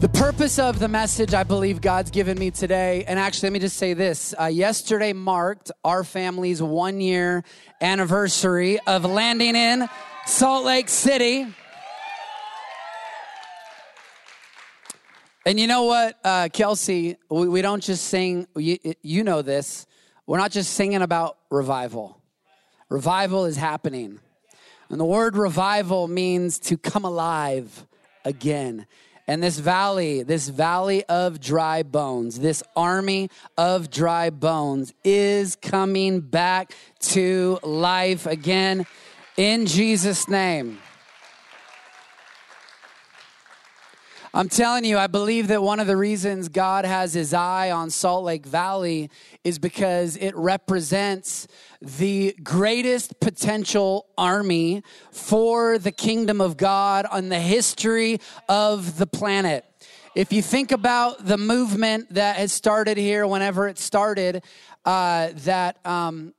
The 0.00 0.08
purpose 0.08 0.58
of 0.58 0.78
the 0.78 0.88
message 0.88 1.34
I 1.34 1.42
believe 1.42 1.82
God's 1.82 2.10
given 2.10 2.38
me 2.38 2.50
today, 2.50 3.04
and 3.06 3.18
actually, 3.18 3.48
let 3.48 3.52
me 3.52 3.58
just 3.58 3.76
say 3.76 3.92
this. 3.92 4.34
Uh, 4.40 4.46
yesterday 4.46 5.12
marked 5.12 5.70
our 5.84 6.04
family's 6.04 6.62
one 6.62 7.02
year 7.02 7.44
anniversary 7.82 8.78
of 8.86 9.04
landing 9.04 9.54
in 9.54 9.86
Salt 10.24 10.64
Lake 10.64 10.88
City. 10.88 11.46
And 15.44 15.60
you 15.60 15.66
know 15.66 15.82
what, 15.82 16.18
uh, 16.24 16.48
Kelsey, 16.50 17.18
we, 17.28 17.50
we 17.50 17.60
don't 17.60 17.82
just 17.82 18.06
sing, 18.06 18.48
you, 18.56 18.78
you 19.02 19.22
know 19.22 19.42
this, 19.42 19.86
we're 20.26 20.38
not 20.38 20.50
just 20.50 20.72
singing 20.72 21.02
about 21.02 21.36
revival. 21.50 22.22
Revival 22.88 23.44
is 23.44 23.58
happening. 23.58 24.18
And 24.88 24.98
the 24.98 25.04
word 25.04 25.36
revival 25.36 26.08
means 26.08 26.58
to 26.60 26.78
come 26.78 27.04
alive 27.04 27.86
again. 28.24 28.86
And 29.26 29.42
this 29.42 29.58
valley, 29.58 30.22
this 30.22 30.48
valley 30.48 31.04
of 31.04 31.40
dry 31.40 31.82
bones, 31.82 32.40
this 32.40 32.62
army 32.74 33.30
of 33.56 33.90
dry 33.90 34.30
bones 34.30 34.92
is 35.04 35.56
coming 35.56 36.20
back 36.20 36.72
to 37.00 37.58
life 37.62 38.26
again 38.26 38.86
in 39.36 39.66
Jesus' 39.66 40.28
name. 40.28 40.78
I'm 44.32 44.48
telling 44.48 44.84
you, 44.84 44.96
I 44.96 45.08
believe 45.08 45.48
that 45.48 45.60
one 45.60 45.80
of 45.80 45.88
the 45.88 45.96
reasons 45.96 46.48
God 46.48 46.84
has 46.84 47.12
his 47.12 47.34
eye 47.34 47.72
on 47.72 47.90
Salt 47.90 48.22
Lake 48.22 48.46
Valley 48.46 49.10
is 49.42 49.58
because 49.58 50.16
it 50.16 50.36
represents 50.36 51.48
the 51.82 52.36
greatest 52.40 53.18
potential 53.18 54.06
army 54.16 54.84
for 55.10 55.78
the 55.78 55.90
kingdom 55.90 56.40
of 56.40 56.56
God 56.56 57.06
on 57.10 57.28
the 57.28 57.40
history 57.40 58.20
of 58.48 58.98
the 58.98 59.06
planet. 59.06 59.64
If 60.14 60.32
you 60.32 60.42
think 60.42 60.70
about 60.70 61.26
the 61.26 61.38
movement 61.38 62.14
that 62.14 62.36
has 62.36 62.52
started 62.52 62.96
here, 62.96 63.26
whenever 63.26 63.66
it 63.66 63.80
started, 63.80 64.44
uh, 64.84 65.30
that 65.38 65.84
um, 65.84 66.34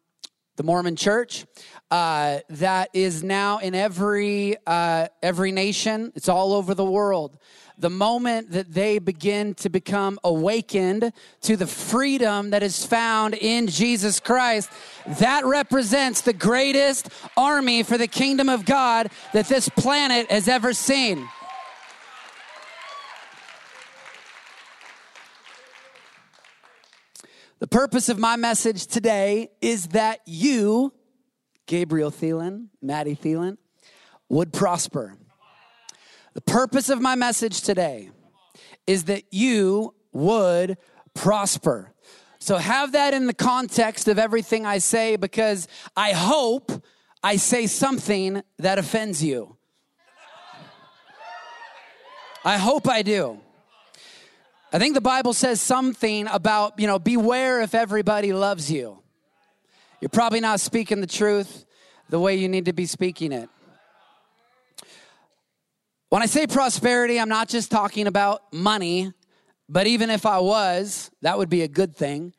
the 0.56 0.64
Mormon 0.64 0.96
Church, 0.96 1.46
uh, 1.90 2.40
that 2.52 2.90
is 2.94 3.22
now 3.22 3.58
in 3.58 3.76
every 3.76 4.56
uh, 4.66 5.10
every 5.22 5.52
nation. 5.52 6.14
It's 6.16 6.30
all 6.30 6.54
over 6.54 6.74
the 6.74 6.86
world 6.86 7.38
the 7.82 7.90
moment 7.90 8.52
that 8.52 8.74
they 8.74 9.00
begin 9.00 9.56
to 9.56 9.70
become 9.70 10.20
awakened 10.24 11.12
to 11.42 11.58
the 11.58 11.68
freedom 11.68 12.52
that 12.52 12.64
is 12.64 12.86
found 12.86 13.34
in 13.34 13.68
Jesus 13.68 14.20
Christ, 14.20 14.70
that 15.20 15.46
represents 15.46 16.22
the 16.22 16.34
greatest 16.34 17.10
army 17.36 17.84
for 17.84 17.98
the 17.98 18.08
kingdom 18.08 18.50
of 18.50 18.66
God 18.66 19.10
that 19.34 19.48
this 19.48 19.68
planet 19.70 20.32
has 20.32 20.48
ever 20.48 20.74
seen. 20.74 21.28
The 27.60 27.68
purpose 27.68 28.10
of 28.10 28.18
my 28.18 28.38
message 28.38 28.88
today 28.88 29.52
is 29.62 29.88
that 29.90 30.22
you, 30.26 30.94
Gabriel 31.68 32.10
Thielen, 32.10 32.70
Maddie 32.82 33.16
Thielen, 33.16 33.58
would 34.30 34.52
prosper. 34.52 35.16
The 36.34 36.42
purpose 36.42 36.90
of 36.90 37.02
my 37.02 37.16
message 37.16 37.62
today 37.62 38.10
is 38.88 39.06
that 39.06 39.24
you 39.32 39.94
would 40.14 40.78
prosper. 41.14 41.94
So 42.40 42.58
have 42.58 42.94
that 42.94 43.14
in 43.14 43.28
the 43.28 43.34
context 43.34 44.08
of 44.08 44.18
everything 44.18 44.66
I 44.66 44.80
say 44.80 45.16
because 45.16 45.68
I 45.96 46.14
hope 46.14 46.72
I 47.22 47.36
say 47.36 47.68
something 47.68 48.42
that 48.58 48.80
offends 48.80 49.24
you. 49.24 49.58
I 52.44 52.58
hope 52.58 52.88
I 52.88 53.04
do. 53.04 53.40
I 54.74 54.80
think 54.80 54.96
the 54.96 55.02
Bible 55.02 55.34
says 55.34 55.62
something 55.62 56.28
about, 56.28 56.80
you 56.80 56.88
know, 56.88 56.98
beware 56.98 57.62
if 57.62 57.76
everybody 57.76 58.34
loves 58.34 58.72
you. 58.72 59.00
You're 60.00 60.10
probably 60.10 60.40
not 60.40 60.60
speaking 60.60 61.02
the 61.02 61.08
truth 61.08 61.66
the 62.10 62.20
way 62.20 62.36
you 62.36 62.50
need 62.50 62.66
to 62.66 62.74
be 62.74 62.86
speaking 62.86 63.32
it. 63.32 63.50
When 66.12 66.22
I 66.22 66.26
say 66.26 66.46
prosperity, 66.46 67.22
I'm 67.22 67.30
not 67.30 67.48
just 67.48 67.72
talking 67.72 68.06
about 68.06 68.52
money, 68.52 69.14
but 69.70 69.88
even 69.88 70.10
if 70.10 70.26
I 70.26 70.40
was, 70.40 71.10
that 71.22 71.38
would 71.38 71.48
be 71.48 71.62
a 71.62 71.70
good 71.70 71.96
thing. 71.96 72.34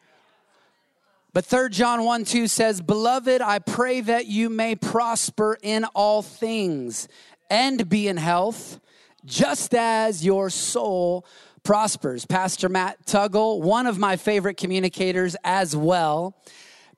But 1.32 1.46
3 1.46 1.70
John 1.70 2.04
1 2.04 2.26
2 2.26 2.48
says, 2.48 2.82
Beloved, 2.82 3.40
I 3.40 3.60
pray 3.60 4.02
that 4.02 4.26
you 4.26 4.50
may 4.50 4.74
prosper 4.74 5.56
in 5.62 5.86
all 5.94 6.20
things 6.20 7.08
and 7.48 7.88
be 7.88 8.08
in 8.08 8.18
health, 8.18 8.78
just 9.24 9.74
as 9.74 10.22
your 10.22 10.50
soul 10.50 11.24
prospers. 11.62 12.26
Pastor 12.26 12.68
Matt 12.68 13.06
Tuggle, 13.06 13.62
one 13.62 13.86
of 13.86 13.98
my 13.98 14.16
favorite 14.16 14.58
communicators 14.58 15.34
as 15.44 15.74
well, 15.74 16.36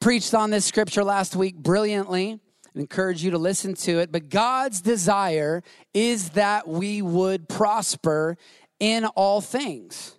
preached 0.00 0.34
on 0.34 0.50
this 0.50 0.64
scripture 0.64 1.04
last 1.04 1.36
week 1.36 1.54
brilliantly 1.54 2.40
encourage 2.74 3.22
you 3.22 3.30
to 3.30 3.38
listen 3.38 3.74
to 3.74 4.00
it. 4.00 4.10
But 4.10 4.28
God's 4.28 4.80
desire 4.80 5.62
is 5.92 6.30
that 6.30 6.66
we 6.66 7.02
would 7.02 7.48
prosper 7.48 8.36
in 8.80 9.04
all 9.06 9.40
things. 9.40 10.18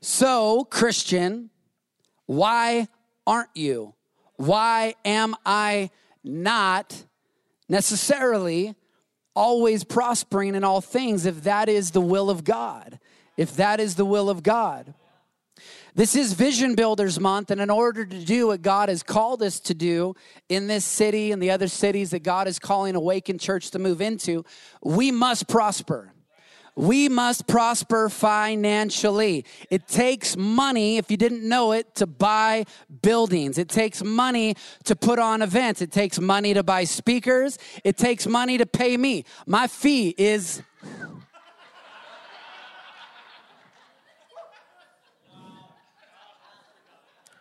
So, 0.00 0.64
Christian, 0.64 1.50
why 2.26 2.88
aren't 3.26 3.54
you? 3.54 3.94
Why 4.36 4.94
am 5.04 5.34
I 5.44 5.90
not 6.24 7.04
necessarily 7.68 8.74
always 9.34 9.84
prospering 9.84 10.54
in 10.54 10.64
all 10.64 10.80
things 10.80 11.26
if 11.26 11.42
that 11.42 11.68
is 11.68 11.90
the 11.90 12.00
will 12.00 12.30
of 12.30 12.44
God? 12.44 12.98
If 13.36 13.56
that 13.56 13.80
is 13.80 13.96
the 13.96 14.04
will 14.04 14.30
of 14.30 14.42
God. 14.42 14.94
This 15.94 16.14
is 16.14 16.34
Vision 16.34 16.76
Builders 16.76 17.18
Month, 17.18 17.50
and 17.50 17.60
in 17.60 17.68
order 17.68 18.06
to 18.06 18.24
do 18.24 18.46
what 18.46 18.62
God 18.62 18.88
has 18.88 19.02
called 19.02 19.42
us 19.42 19.58
to 19.60 19.74
do 19.74 20.14
in 20.48 20.68
this 20.68 20.84
city 20.84 21.32
and 21.32 21.42
the 21.42 21.50
other 21.50 21.66
cities 21.66 22.10
that 22.10 22.22
God 22.22 22.46
is 22.46 22.60
calling 22.60 22.94
Awakened 22.94 23.40
Church 23.40 23.72
to 23.72 23.80
move 23.80 24.00
into, 24.00 24.44
we 24.84 25.10
must 25.10 25.48
prosper. 25.48 26.12
We 26.76 27.08
must 27.08 27.48
prosper 27.48 28.08
financially. 28.08 29.44
It 29.68 29.88
takes 29.88 30.36
money, 30.36 30.96
if 30.96 31.10
you 31.10 31.16
didn't 31.16 31.46
know 31.46 31.72
it, 31.72 31.96
to 31.96 32.06
buy 32.06 32.66
buildings. 33.02 33.58
It 33.58 33.68
takes 33.68 34.00
money 34.04 34.54
to 34.84 34.94
put 34.94 35.18
on 35.18 35.42
events. 35.42 35.82
It 35.82 35.90
takes 35.90 36.20
money 36.20 36.54
to 36.54 36.62
buy 36.62 36.84
speakers. 36.84 37.58
It 37.82 37.96
takes 37.96 38.28
money 38.28 38.58
to 38.58 38.66
pay 38.66 38.96
me. 38.96 39.24
My 39.44 39.66
fee 39.66 40.14
is 40.16 40.62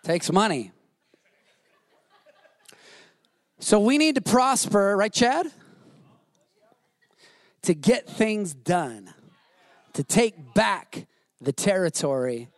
Takes 0.04 0.32
money. 0.32 0.72
So 3.60 3.80
we 3.80 3.98
need 3.98 4.16
to 4.16 4.22
prosper, 4.22 4.96
right, 4.96 5.12
Chad? 5.12 5.48
To 7.64 7.74
get 7.74 8.10
things 8.10 8.54
done, 8.54 9.14
to 9.94 10.04
take 10.04 10.54
back 10.54 11.08
the 11.42 11.52
territory 11.52 12.50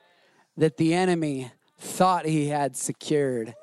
that 0.58 0.78
the 0.78 0.94
enemy 0.94 1.52
thought 1.80 2.26
he 2.26 2.48
had 2.48 2.78
secured. 2.78 3.56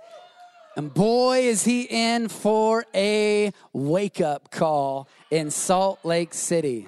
And 0.76 0.92
boy, 0.92 1.40
is 1.42 1.64
he 1.64 1.82
in 1.82 2.28
for 2.28 2.84
a 2.94 3.52
wake 3.72 4.20
up 4.20 4.50
call 4.50 5.08
in 5.30 5.50
Salt 5.50 6.00
Lake 6.04 6.34
City. 6.34 6.86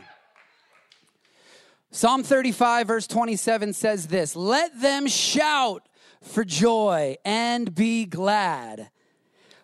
Psalm 1.93 2.23
35, 2.23 2.87
verse 2.87 3.07
27 3.07 3.73
says 3.73 4.07
this 4.07 4.37
Let 4.37 4.81
them 4.81 5.09
shout 5.09 5.83
for 6.23 6.45
joy 6.45 7.17
and 7.25 7.75
be 7.75 8.05
glad, 8.05 8.91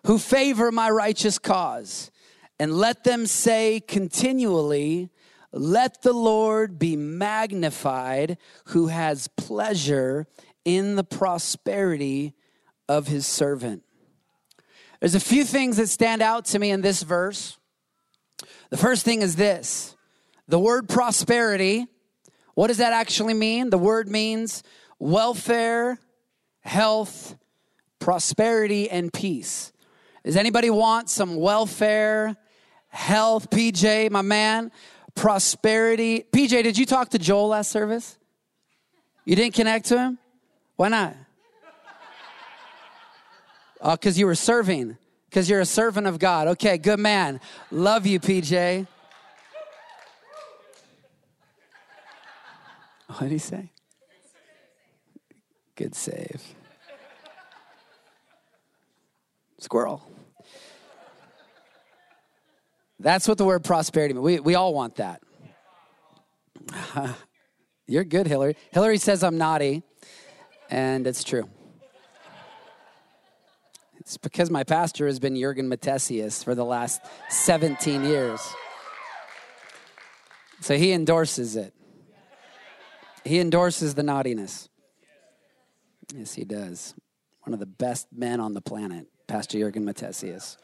who 0.05 0.17
favor 0.17 0.71
my 0.71 0.89
righteous 0.89 1.39
cause. 1.39 2.11
And 2.59 2.73
let 2.73 3.03
them 3.03 3.25
say 3.25 3.79
continually, 3.79 5.09
Let 5.51 6.01
the 6.01 6.13
Lord 6.13 6.79
be 6.79 6.95
magnified, 6.95 8.37
who 8.67 8.87
has 8.87 9.27
pleasure 9.27 10.27
in 10.65 10.95
the 10.95 11.03
prosperity 11.03 12.33
of 12.89 13.07
his 13.07 13.25
servant. 13.27 13.83
There's 14.99 15.15
a 15.15 15.19
few 15.19 15.43
things 15.43 15.77
that 15.77 15.87
stand 15.87 16.21
out 16.21 16.45
to 16.45 16.59
me 16.59 16.71
in 16.71 16.81
this 16.81 17.03
verse. 17.03 17.57
The 18.69 18.77
first 18.77 19.05
thing 19.05 19.21
is 19.21 19.35
this 19.35 19.95
the 20.47 20.59
word 20.59 20.89
prosperity 20.89 21.87
What 22.55 22.67
does 22.67 22.77
that 22.77 22.93
actually 22.93 23.33
mean? 23.33 23.69
The 23.69 23.77
word 23.77 24.09
means 24.09 24.63
welfare, 24.99 25.99
health, 26.67 27.35
prosperity, 27.99 28.89
and 28.89 29.11
peace. 29.11 29.71
Does 30.23 30.35
anybody 30.35 30.69
want 30.69 31.09
some 31.09 31.37
welfare, 31.37 32.35
health? 32.89 33.49
PJ, 33.49 34.11
my 34.11 34.21
man, 34.21 34.71
prosperity. 35.15 36.25
PJ, 36.31 36.63
did 36.63 36.77
you 36.77 36.85
talk 36.85 37.09
to 37.09 37.19
Joel 37.19 37.47
last 37.49 37.71
service? 37.71 38.17
You 39.23 39.35
didn't 39.35 39.55
connect 39.55 39.85
to 39.87 39.97
him? 39.97 40.17
Why 40.75 40.89
not? 40.89 41.15
Uh, 43.79 43.95
because 43.95 44.19
you 44.19 44.25
were 44.25 44.35
serving. 44.35 44.97
Because 45.29 45.49
you're 45.49 45.61
a 45.61 45.65
servant 45.65 46.07
of 46.07 46.19
God. 46.19 46.47
Okay, 46.49 46.77
good 46.77 46.99
man. 46.99 47.39
Love 47.71 48.05
you, 48.05 48.19
PJ. 48.19 48.87
What 53.07 53.21
did 53.21 53.31
he 53.31 53.37
say? 53.37 53.71
Good 55.77 55.93
save. 55.93 56.43
Squirrel. 59.59 60.01
That's 62.99 63.27
what 63.27 63.37
the 63.37 63.45
word 63.45 63.63
prosperity 63.63 64.15
means. 64.15 64.23
We, 64.23 64.39
we 64.39 64.55
all 64.55 64.73
want 64.73 64.95
that. 64.95 65.21
You're 67.87 68.03
good, 68.03 68.25
Hillary. 68.25 68.55
Hillary 68.71 68.97
says 68.97 69.23
I'm 69.23 69.37
naughty, 69.37 69.83
and 70.71 71.05
it's 71.05 71.23
true. 71.23 71.47
It's 73.99 74.17
because 74.17 74.49
my 74.49 74.63
pastor 74.63 75.05
has 75.05 75.19
been 75.19 75.39
Jurgen 75.39 75.69
Matthesius 75.69 76.43
for 76.43 76.55
the 76.55 76.65
last 76.65 77.01
17 77.29 78.03
years. 78.03 78.41
So 80.61 80.75
he 80.75 80.91
endorses 80.91 81.55
it. 81.55 81.75
He 83.23 83.39
endorses 83.39 83.93
the 83.93 84.01
naughtiness. 84.01 84.69
Yes, 86.15 86.33
he 86.33 86.45
does. 86.45 86.93
One 87.43 87.53
of 87.53 87.59
the 87.59 87.65
best 87.65 88.07
men 88.11 88.39
on 88.39 88.53
the 88.53 88.61
planet, 88.61 89.07
Pastor 89.27 89.59
Jurgen 89.59 89.85
Matthesius. 89.85 90.57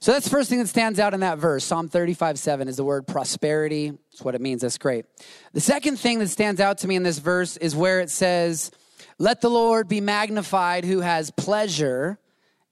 So 0.00 0.12
that's 0.12 0.24
the 0.24 0.30
first 0.30 0.48
thing 0.48 0.58
that 0.58 0.68
stands 0.68 0.98
out 0.98 1.14
in 1.14 1.20
that 1.20 1.38
verse. 1.38 1.64
Psalm 1.64 1.88
35 1.88 2.38
7 2.38 2.68
is 2.68 2.76
the 2.76 2.84
word 2.84 3.06
prosperity. 3.06 3.90
That's 3.90 4.22
what 4.22 4.34
it 4.34 4.40
means. 4.40 4.62
That's 4.62 4.78
great. 4.78 5.06
The 5.52 5.60
second 5.60 5.98
thing 5.98 6.18
that 6.20 6.28
stands 6.28 6.60
out 6.60 6.78
to 6.78 6.88
me 6.88 6.96
in 6.96 7.02
this 7.02 7.18
verse 7.18 7.56
is 7.56 7.74
where 7.74 8.00
it 8.00 8.10
says, 8.10 8.70
Let 9.18 9.40
the 9.40 9.50
Lord 9.50 9.88
be 9.88 10.00
magnified 10.00 10.84
who 10.84 11.00
has 11.00 11.30
pleasure 11.32 12.18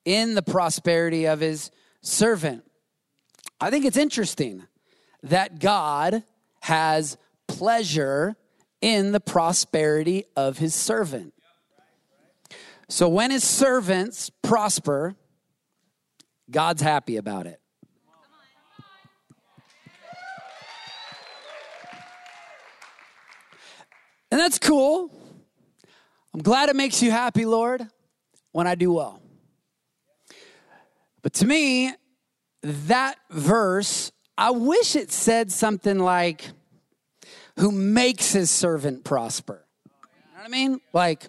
in 0.04 0.34
the 0.34 0.42
prosperity 0.42 1.26
of 1.26 1.40
his 1.40 1.70
servant. 2.00 2.64
I 3.60 3.70
think 3.70 3.84
it's 3.84 3.96
interesting 3.96 4.64
that 5.22 5.58
God 5.58 6.22
has 6.60 7.16
pleasure 7.48 8.36
in 8.80 9.12
the 9.12 9.20
prosperity 9.20 10.24
of 10.36 10.58
his 10.58 10.74
servant. 10.74 11.32
So 12.88 13.08
when 13.08 13.30
his 13.30 13.44
servants 13.44 14.30
prosper, 14.42 15.16
God's 16.50 16.82
happy 16.82 17.16
about 17.16 17.46
it. 17.46 17.60
And 24.30 24.40
that's 24.40 24.58
cool. 24.58 25.10
I'm 26.34 26.42
glad 26.42 26.68
it 26.68 26.76
makes 26.76 27.02
you 27.02 27.10
happy, 27.10 27.44
Lord, 27.44 27.86
when 28.52 28.66
I 28.66 28.74
do 28.74 28.92
well. 28.92 29.22
But 31.22 31.32
to 31.34 31.46
me, 31.46 31.92
that 32.62 33.16
verse, 33.30 34.12
I 34.36 34.50
wish 34.50 34.94
it 34.94 35.10
said 35.10 35.50
something 35.50 35.98
like, 35.98 36.50
who 37.58 37.72
makes 37.72 38.32
his 38.32 38.50
servant 38.50 39.04
prosper. 39.04 39.64
You 39.84 39.92
know 40.34 40.42
what 40.42 40.44
I 40.44 40.48
mean? 40.48 40.80
Like, 40.92 41.28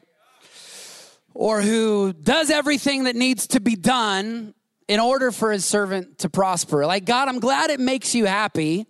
or 1.38 1.62
who 1.62 2.14
does 2.14 2.50
everything 2.50 3.04
that 3.04 3.16
needs 3.16 3.46
to 3.46 3.60
be 3.60 3.76
done 3.76 4.56
in 4.88 5.00
order 5.00 5.32
for 5.32 5.52
his 5.52 5.66
servant 5.66 6.18
to 6.18 6.32
prosper. 6.32 6.84
Like, 6.88 7.06
God, 7.06 7.28
I'm 7.28 7.40
glad 7.40 7.70
it 7.70 7.80
makes 7.80 8.16
you 8.16 8.26
happy. 8.26 8.88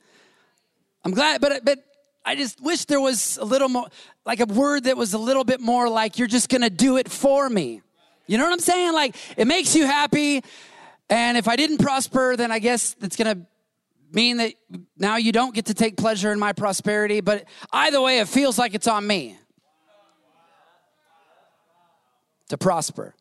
I'm 1.04 1.12
glad, 1.12 1.42
but, 1.42 1.66
but 1.66 1.80
I 2.26 2.38
just 2.38 2.62
wish 2.62 2.86
there 2.86 3.02
was 3.02 3.36
a 3.36 3.44
little 3.44 3.68
more, 3.68 3.88
like 4.26 4.40
a 4.40 4.46
word 4.46 4.86
that 4.86 4.96
was 4.96 5.14
a 5.14 5.18
little 5.18 5.44
bit 5.44 5.60
more 5.60 5.90
like, 5.90 6.18
you're 6.18 6.30
just 6.30 6.48
gonna 6.48 6.70
do 6.70 6.96
it 6.96 7.12
for 7.12 7.50
me. 7.50 7.82
You 8.28 8.38
know 8.38 8.46
what 8.46 8.54
I'm 8.54 8.60
saying? 8.60 8.94
Like, 8.94 9.18
it 9.36 9.46
makes 9.46 9.76
you 9.76 9.86
happy. 9.86 10.42
And 11.10 11.38
if 11.38 11.50
I 11.50 11.58
didn't 11.58 11.80
prosper, 11.80 12.38
then 12.38 12.50
I 12.50 12.60
guess 12.60 12.96
it's 13.02 13.18
gonna 13.18 13.46
mean 14.14 14.38
that 14.38 14.54
now 14.98 15.18
you 15.18 15.34
don't 15.34 15.54
get 15.54 15.66
to 15.66 15.74
take 15.74 15.98
pleasure 15.98 16.32
in 16.32 16.40
my 16.40 16.54
prosperity. 16.54 17.20
But 17.20 17.44
either 17.74 18.00
way, 18.00 18.20
it 18.20 18.30
feels 18.30 18.58
like 18.58 18.74
it's 18.74 18.88
on 18.88 19.06
me 19.06 19.38
to 22.50 22.58
prosper. 22.58 23.16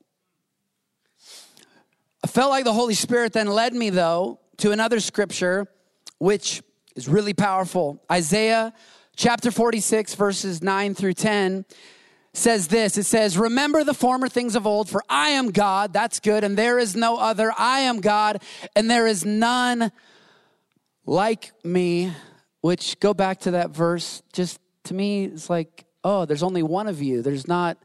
I 2.25 2.29
felt 2.29 2.51
like 2.51 2.65
the 2.65 2.73
Holy 2.73 2.95
Spirit 2.95 3.33
then 3.33 3.47
led 3.47 3.73
me, 3.75 3.91
though, 3.91 4.41
to 4.59 4.73
another 4.73 5.01
scripture, 5.01 5.69
which 6.19 6.63
is 6.95 7.09
really 7.09 7.35
powerful. 7.35 8.03
Isaiah 8.11 8.73
chapter 9.15 9.51
46, 9.51 10.15
verses 10.15 10.63
9 10.63 10.95
through 10.95 11.15
10 11.15 11.65
says 12.33 12.69
this 12.69 12.99
it 12.99 13.05
says, 13.05 13.39
Remember 13.39 13.83
the 13.83 13.95
former 13.95 14.29
things 14.29 14.57
of 14.57 14.67
old, 14.67 14.89
for 14.89 15.03
I 15.09 15.31
am 15.31 15.51
God, 15.51 15.93
that's 15.93 16.21
good, 16.21 16.45
and 16.45 16.57
there 16.57 16.79
is 16.79 16.95
no 16.95 17.17
other. 17.17 17.53
I 17.57 17.81
am 17.81 18.01
God, 18.01 18.43
and 18.75 18.91
there 18.91 19.07
is 19.07 19.25
none 19.25 19.91
like 21.05 21.53
me. 21.65 22.13
Which, 22.61 22.99
go 22.99 23.15
back 23.15 23.41
to 23.41 23.53
that 23.53 23.71
verse, 23.71 24.23
just 24.33 24.59
to 24.85 24.95
me, 24.95 25.27
it's 25.27 25.49
like, 25.49 25.85
oh, 26.03 26.25
there's 26.25 26.43
only 26.43 26.63
one 26.63 26.89
of 26.89 27.01
you. 27.01 27.23
There's 27.23 27.47
not 27.47 27.79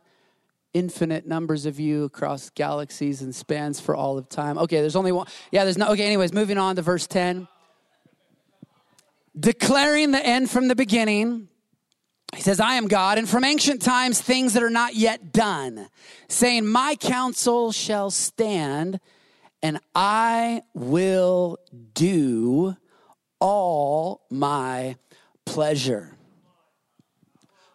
infinite 0.73 1.27
numbers 1.27 1.65
of 1.65 1.79
you 1.79 2.06
across 2.06 2.50
galaxies 2.51 3.21
and 3.21 3.35
spans 3.35 3.79
for 3.79 3.95
all 3.95 4.18
of 4.18 4.29
time. 4.29 4.57
Okay, 4.57 4.81
there's 4.81 4.95
only 4.95 5.12
one. 5.12 5.27
Yeah, 5.51 5.63
there's 5.63 5.77
no. 5.77 5.89
Okay, 5.89 6.06
anyways, 6.06 6.33
moving 6.33 6.57
on 6.57 6.75
to 6.77 6.81
verse 6.81 7.07
10. 7.07 7.47
Declaring 9.39 10.12
the 10.12 10.25
end 10.25 10.50
from 10.50 10.68
the 10.68 10.75
beginning, 10.75 11.47
he 12.35 12.41
says, 12.41 12.59
I 12.59 12.75
am 12.75 12.88
God, 12.88 13.18
and 13.18 13.27
from 13.27 13.44
ancient 13.44 13.81
times 13.81 14.21
things 14.21 14.53
that 14.53 14.63
are 14.63 14.69
not 14.69 14.95
yet 14.95 15.33
done, 15.33 15.88
saying, 16.29 16.65
My 16.65 16.95
counsel 16.95 17.71
shall 17.71 18.09
stand, 18.09 19.00
and 19.62 19.79
I 19.94 20.63
will 20.73 21.59
do 21.94 22.75
all 23.39 24.21
my 24.29 24.95
pleasure. 25.45 26.15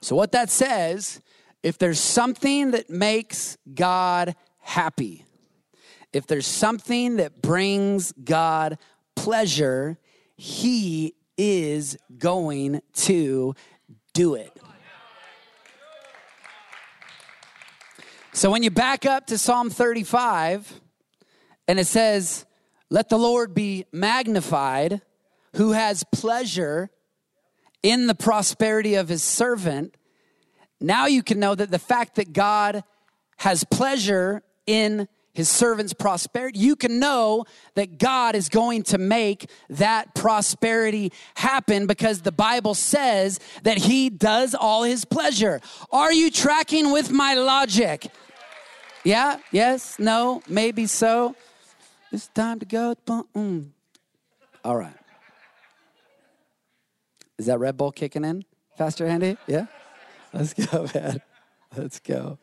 So, 0.00 0.16
what 0.16 0.32
that 0.32 0.50
says 0.50 1.20
if 1.62 1.78
there's 1.78 2.00
something 2.00 2.72
that 2.72 2.90
makes 2.90 3.56
God 3.72 4.36
happy, 4.60 5.24
if 6.12 6.26
there's 6.26 6.46
something 6.46 7.16
that 7.16 7.42
brings 7.42 8.12
God 8.12 8.78
pleasure, 9.14 9.98
He 10.36 11.14
is 11.36 11.98
going 12.16 12.80
to 12.94 13.54
do 14.14 14.34
it. 14.34 14.50
So 18.32 18.50
when 18.50 18.62
you 18.62 18.70
back 18.70 19.06
up 19.06 19.26
to 19.28 19.38
Psalm 19.38 19.70
35, 19.70 20.80
and 21.68 21.78
it 21.78 21.86
says, 21.86 22.44
Let 22.90 23.08
the 23.08 23.18
Lord 23.18 23.54
be 23.54 23.86
magnified, 23.92 25.00
who 25.54 25.72
has 25.72 26.04
pleasure 26.12 26.90
in 27.82 28.06
the 28.06 28.14
prosperity 28.14 28.94
of 28.94 29.08
his 29.08 29.22
servant 29.22 29.96
now 30.80 31.06
you 31.06 31.22
can 31.22 31.40
know 31.40 31.54
that 31.54 31.70
the 31.70 31.78
fact 31.78 32.16
that 32.16 32.32
God 32.32 32.84
has 33.38 33.64
pleasure 33.64 34.42
in 34.66 35.08
his 35.32 35.50
servant's 35.50 35.92
prosperity, 35.92 36.58
you 36.58 36.76
can 36.76 36.98
know 36.98 37.44
that 37.74 37.98
God 37.98 38.34
is 38.34 38.48
going 38.48 38.82
to 38.84 38.96
make 38.96 39.50
that 39.68 40.14
prosperity 40.14 41.12
happen 41.34 41.86
because 41.86 42.22
the 42.22 42.32
Bible 42.32 42.74
says 42.74 43.38
that 43.62 43.76
he 43.76 44.08
does 44.08 44.54
all 44.54 44.82
his 44.82 45.04
pleasure. 45.04 45.60
Are 45.92 46.12
you 46.12 46.30
tracking 46.30 46.90
with 46.90 47.10
my 47.10 47.34
logic? 47.34 48.10
Yeah, 49.04 49.38
yes, 49.52 49.98
no, 49.98 50.42
maybe 50.48 50.86
so. 50.86 51.36
It's 52.10 52.28
time 52.28 52.58
to 52.60 52.66
go. 52.66 52.96
All 54.64 54.76
right. 54.76 54.96
Is 57.36 57.44
that 57.46 57.58
Red 57.58 57.76
Bull 57.76 57.92
kicking 57.92 58.24
in, 58.24 58.44
faster, 58.78 59.06
Andy? 59.06 59.36
Yeah? 59.46 59.66
Let's 60.36 60.52
go, 60.52 60.88
man. 60.94 61.22
Let's 61.76 61.98
go. 61.98 62.38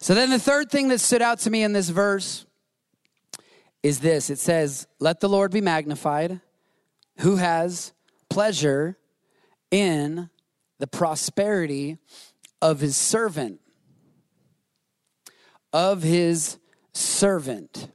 So 0.00 0.14
then 0.14 0.30
the 0.30 0.38
third 0.38 0.70
thing 0.70 0.88
that 0.88 0.98
stood 0.98 1.22
out 1.22 1.38
to 1.40 1.50
me 1.50 1.62
in 1.62 1.72
this 1.72 1.88
verse 1.88 2.44
is 3.82 4.00
this 4.00 4.30
it 4.30 4.38
says, 4.38 4.86
Let 5.00 5.20
the 5.20 5.28
Lord 5.28 5.50
be 5.50 5.60
magnified, 5.60 6.40
who 7.20 7.36
has 7.36 7.92
pleasure 8.28 8.98
in 9.70 10.28
the 10.78 10.86
prosperity 10.86 11.98
of 12.60 12.80
his 12.80 12.96
servant. 12.96 13.60
Of 15.72 16.02
his 16.02 16.58
servant. 16.92 17.88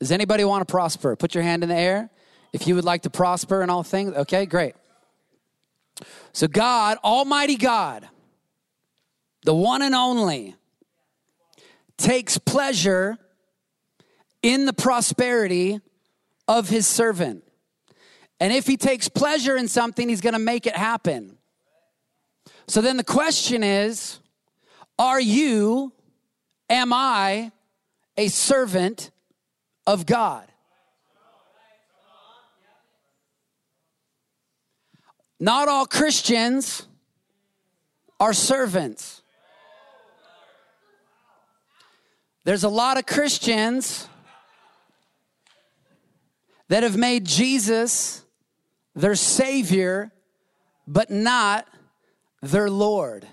Does 0.00 0.10
anybody 0.10 0.44
want 0.44 0.66
to 0.66 0.70
prosper? 0.70 1.14
Put 1.14 1.34
your 1.34 1.44
hand 1.44 1.62
in 1.62 1.68
the 1.68 1.76
air. 1.76 2.10
If 2.52 2.66
you 2.66 2.74
would 2.74 2.84
like 2.84 3.02
to 3.02 3.10
prosper 3.10 3.62
in 3.62 3.70
all 3.70 3.82
things, 3.82 4.14
okay, 4.14 4.46
great. 4.46 4.74
So, 6.32 6.48
God, 6.48 6.98
Almighty 7.04 7.56
God, 7.56 8.08
the 9.44 9.54
one 9.54 9.82
and 9.82 9.94
only, 9.94 10.56
takes 11.96 12.38
pleasure 12.38 13.18
in 14.42 14.66
the 14.66 14.72
prosperity 14.72 15.80
of 16.48 16.68
his 16.68 16.86
servant. 16.86 17.44
And 18.40 18.52
if 18.52 18.66
he 18.66 18.76
takes 18.76 19.08
pleasure 19.08 19.56
in 19.56 19.68
something, 19.68 20.08
he's 20.08 20.20
going 20.20 20.34
to 20.34 20.38
make 20.38 20.66
it 20.66 20.76
happen. 20.76 21.38
So 22.66 22.80
then 22.80 22.96
the 22.96 23.04
question 23.04 23.62
is 23.62 24.18
Are 24.98 25.20
you, 25.20 25.92
am 26.68 26.92
I, 26.92 27.52
a 28.16 28.28
servant 28.28 29.10
of 29.86 30.06
God? 30.06 30.46
Not 35.40 35.68
all 35.68 35.86
Christians 35.86 36.86
are 38.20 38.32
servants. 38.32 39.22
There's 42.44 42.64
a 42.64 42.68
lot 42.68 42.98
of 42.98 43.06
Christians 43.06 44.08
that 46.68 46.82
have 46.82 46.96
made 46.96 47.24
Jesus 47.24 48.22
their 48.94 49.14
Savior, 49.14 50.12
but 50.86 51.10
not 51.10 51.66
their 52.42 52.70
Lord. 52.70 53.26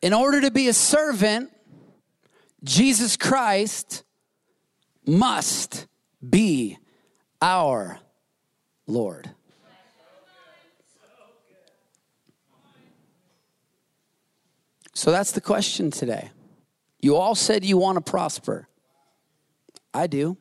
In 0.00 0.12
order 0.12 0.42
to 0.42 0.50
be 0.50 0.68
a 0.68 0.72
servant, 0.72 1.50
Jesus 2.62 3.16
Christ 3.16 4.04
must 5.06 5.86
be 6.26 6.78
our 7.40 7.98
Lord. 8.86 9.30
So 14.94 15.10
that's 15.10 15.32
the 15.32 15.40
question 15.40 15.90
today. 15.90 16.30
You 17.00 17.16
all 17.16 17.34
said 17.34 17.64
you 17.64 17.76
want 17.76 17.96
to 17.96 18.10
prosper. 18.10 18.68
I 19.92 20.06
do. 20.06 20.36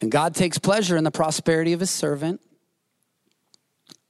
And 0.00 0.10
God 0.10 0.34
takes 0.34 0.58
pleasure 0.58 0.96
in 0.96 1.04
the 1.04 1.10
prosperity 1.10 1.72
of 1.72 1.80
his 1.80 1.90
servant. 1.90 2.40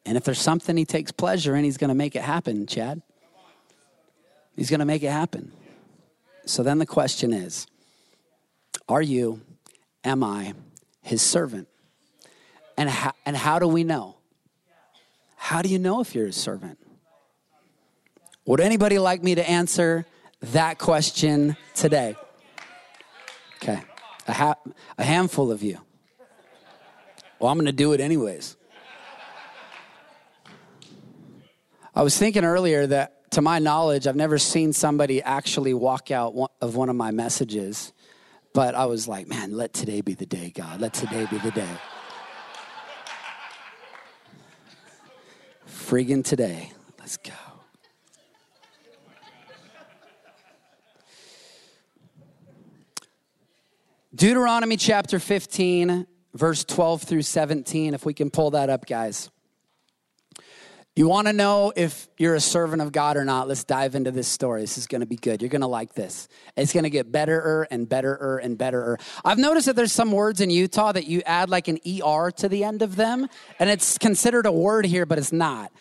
And 0.04 0.16
if 0.16 0.24
there's 0.24 0.40
something 0.40 0.76
he 0.76 0.84
takes 0.84 1.12
pleasure 1.12 1.54
in, 1.54 1.64
he's 1.64 1.76
going 1.76 1.88
to 1.88 1.94
make 1.94 2.16
it 2.16 2.22
happen, 2.22 2.66
Chad. 2.66 3.00
He's 4.56 4.70
going 4.70 4.80
to 4.80 4.86
make 4.86 5.02
it 5.02 5.10
happen. 5.10 5.52
So 6.46 6.62
then 6.62 6.78
the 6.78 6.86
question 6.86 7.32
is 7.32 7.66
Are 8.88 9.02
you, 9.02 9.40
am 10.02 10.24
I, 10.24 10.54
his 11.04 11.22
servant? 11.22 11.68
And 12.76 12.90
how, 12.90 13.12
and 13.24 13.36
how 13.36 13.60
do 13.60 13.68
we 13.68 13.84
know? 13.84 14.16
How 15.36 15.62
do 15.62 15.68
you 15.68 15.78
know 15.78 16.00
if 16.00 16.14
you're 16.14 16.26
his 16.26 16.36
servant? 16.36 16.78
Would 18.46 18.60
anybody 18.60 18.98
like 18.98 19.22
me 19.22 19.36
to 19.36 19.48
answer 19.48 20.06
that 20.40 20.78
question 20.78 21.56
today? 21.74 22.16
Okay, 23.62 23.80
a, 24.26 24.32
ha- 24.32 24.56
a 24.98 25.04
handful 25.04 25.52
of 25.52 25.62
you. 25.62 25.78
Well, 27.38 27.50
I'm 27.50 27.56
going 27.56 27.66
to 27.66 27.72
do 27.72 27.92
it 27.92 28.00
anyways. 28.00 28.56
I 31.94 32.02
was 32.02 32.18
thinking 32.18 32.44
earlier 32.44 32.86
that, 32.86 33.30
to 33.32 33.42
my 33.42 33.58
knowledge, 33.58 34.06
I've 34.06 34.16
never 34.16 34.38
seen 34.38 34.72
somebody 34.72 35.22
actually 35.22 35.74
walk 35.74 36.10
out 36.10 36.34
of 36.60 36.74
one 36.74 36.88
of 36.88 36.96
my 36.96 37.10
messages, 37.10 37.92
but 38.54 38.76
I 38.76 38.86
was 38.86 39.06
like, 39.08 39.28
man, 39.28 39.52
let 39.52 39.74
today 39.74 40.00
be 40.00 40.14
the 40.14 40.24
day, 40.24 40.50
God. 40.54 40.80
Let 40.80 40.94
today 40.94 41.26
be 41.28 41.38
the 41.38 41.50
day. 41.50 41.68
Friggin' 45.68 46.24
today. 46.24 46.72
Let's 47.00 47.16
go. 47.16 47.32
Deuteronomy 54.14 54.76
chapter 54.76 55.18
15, 55.18 56.06
verse 56.34 56.62
12 56.62 57.02
through 57.02 57.22
17, 57.22 57.94
if 57.94 58.06
we 58.06 58.14
can 58.14 58.30
pull 58.30 58.52
that 58.52 58.70
up, 58.70 58.86
guys. 58.86 59.30
You 60.96 61.08
want 61.08 61.26
to 61.26 61.32
know 61.32 61.72
if 61.74 62.06
you're 62.18 62.36
a 62.36 62.40
servant 62.40 62.80
of 62.80 62.92
God 62.92 63.16
or 63.16 63.24
not? 63.24 63.48
Let's 63.48 63.64
dive 63.64 63.96
into 63.96 64.12
this 64.12 64.28
story. 64.28 64.60
This 64.60 64.78
is 64.78 64.86
going 64.86 65.00
to 65.00 65.08
be 65.08 65.16
good. 65.16 65.42
You're 65.42 65.48
going 65.48 65.62
to 65.62 65.66
like 65.66 65.94
this. 65.94 66.28
It's 66.56 66.72
going 66.72 66.84
to 66.84 66.90
get 66.90 67.10
betterer 67.10 67.66
and 67.68 67.88
betterer 67.88 68.38
and 68.38 68.56
betterer. 68.56 68.98
I've 69.24 69.38
noticed 69.38 69.66
that 69.66 69.74
there's 69.74 69.90
some 69.90 70.12
words 70.12 70.40
in 70.40 70.50
Utah 70.50 70.92
that 70.92 71.06
you 71.06 71.20
add 71.26 71.50
like 71.50 71.66
an 71.66 71.80
ER 71.84 72.30
to 72.36 72.48
the 72.48 72.62
end 72.62 72.80
of 72.80 72.94
them, 72.94 73.28
and 73.58 73.68
it's 73.68 73.98
considered 73.98 74.46
a 74.46 74.52
word 74.52 74.86
here, 74.86 75.04
but 75.04 75.18
it's 75.18 75.32
not. 75.32 75.72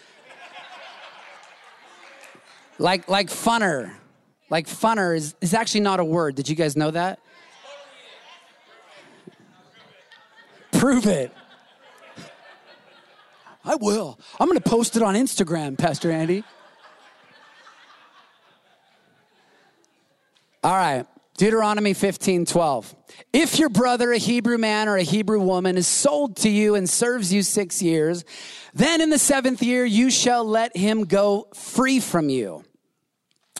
like, 2.80 3.08
like 3.08 3.28
funner. 3.28 3.94
Like 4.50 4.66
funner 4.66 5.16
is, 5.16 5.36
is 5.42 5.54
actually 5.54 5.82
not 5.82 6.00
a 6.00 6.06
word. 6.06 6.34
Did 6.34 6.50
you 6.50 6.56
guys 6.56 6.76
know 6.76 6.90
that? 6.90 7.20
Prove 10.72 11.06
it. 11.06 11.32
I 13.66 13.76
will. 13.76 14.20
I'm 14.40 14.48
going 14.48 14.60
to 14.60 14.70
post 14.70 14.96
it 14.96 15.02
on 15.02 15.16
Instagram, 15.16 15.78
Pastor 15.78 16.12
Andy. 16.12 16.44
All 20.64 20.76
right. 20.76 21.06
Deuteronomy 21.38 21.94
15, 21.94 22.46
12. 22.46 22.96
If 23.34 23.58
your 23.58 23.70
brother, 23.70 24.12
a 24.12 24.18
Hebrew 24.18 24.58
man 24.58 24.88
or 24.88 24.98
a 24.98 25.04
Hebrew 25.04 25.40
woman, 25.40 25.78
is 25.78 25.88
sold 25.88 26.38
to 26.38 26.50
you 26.50 26.76
and 26.76 26.88
serves 26.88 27.34
you 27.34 27.42
six 27.42 27.82
years, 27.82 28.24
then 28.74 29.02
in 29.02 29.10
the 29.10 29.18
seventh 29.18 29.64
year 29.64 29.84
you 29.84 30.12
shall 30.12 30.46
let 30.46 30.78
him 30.78 31.06
go 31.06 31.48
free 31.56 32.00
from 32.00 32.30
you. 32.30 32.64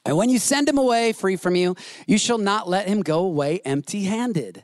And 0.06 0.18
when 0.18 0.30
you 0.30 0.38
send 0.38 0.70
him 0.70 0.78
away 0.78 1.14
free 1.14 1.36
from 1.36 1.56
you, 1.56 1.76
you 2.06 2.18
shall 2.18 2.38
not 2.38 2.70
let 2.70 2.88
him 2.88 3.02
go 3.02 3.20
away 3.20 3.60
empty 3.66 4.04
handed. 4.04 4.64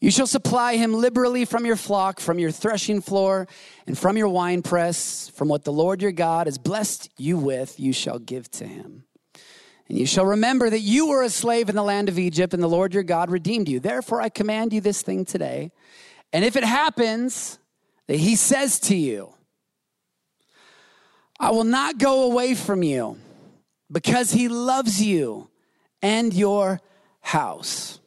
You 0.00 0.10
shall 0.10 0.26
supply 0.26 0.76
him 0.76 0.92
liberally 0.92 1.44
from 1.44 1.64
your 1.64 1.76
flock, 1.76 2.20
from 2.20 2.38
your 2.38 2.50
threshing 2.50 3.00
floor, 3.00 3.48
and 3.86 3.96
from 3.96 4.16
your 4.16 4.28
winepress. 4.28 5.30
From 5.30 5.48
what 5.48 5.64
the 5.64 5.72
Lord 5.72 6.02
your 6.02 6.12
God 6.12 6.46
has 6.46 6.58
blessed 6.58 7.10
you 7.16 7.38
with, 7.38 7.80
you 7.80 7.92
shall 7.92 8.18
give 8.18 8.50
to 8.52 8.66
him. 8.66 9.04
And 9.88 9.96
you 9.96 10.06
shall 10.06 10.26
remember 10.26 10.68
that 10.68 10.80
you 10.80 11.08
were 11.08 11.22
a 11.22 11.30
slave 11.30 11.68
in 11.68 11.76
the 11.76 11.82
land 11.82 12.08
of 12.08 12.18
Egypt, 12.18 12.52
and 12.52 12.62
the 12.62 12.68
Lord 12.68 12.92
your 12.92 13.04
God 13.04 13.30
redeemed 13.30 13.68
you. 13.68 13.80
Therefore, 13.80 14.20
I 14.20 14.28
command 14.28 14.72
you 14.72 14.80
this 14.80 15.00
thing 15.00 15.24
today. 15.24 15.70
And 16.32 16.44
if 16.44 16.56
it 16.56 16.64
happens 16.64 17.58
that 18.08 18.18
he 18.18 18.36
says 18.36 18.78
to 18.80 18.96
you, 18.96 19.32
I 21.38 21.50
will 21.50 21.64
not 21.64 21.98
go 21.98 22.24
away 22.24 22.54
from 22.54 22.82
you 22.82 23.18
because 23.90 24.32
he 24.32 24.48
loves 24.48 25.02
you 25.02 25.50
and 26.02 26.34
your 26.34 26.80
house 27.20 28.00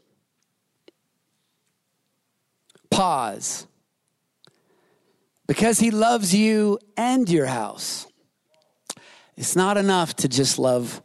pause. 3.00 3.66
Because 5.48 5.80
he 5.80 5.90
loves 5.90 6.36
you 6.36 6.80
and 6.98 7.30
your 7.30 7.46
house. 7.46 8.06
It's 9.38 9.56
not 9.56 9.78
enough 9.78 10.18
to 10.18 10.28
just 10.28 10.60
love 10.60 11.02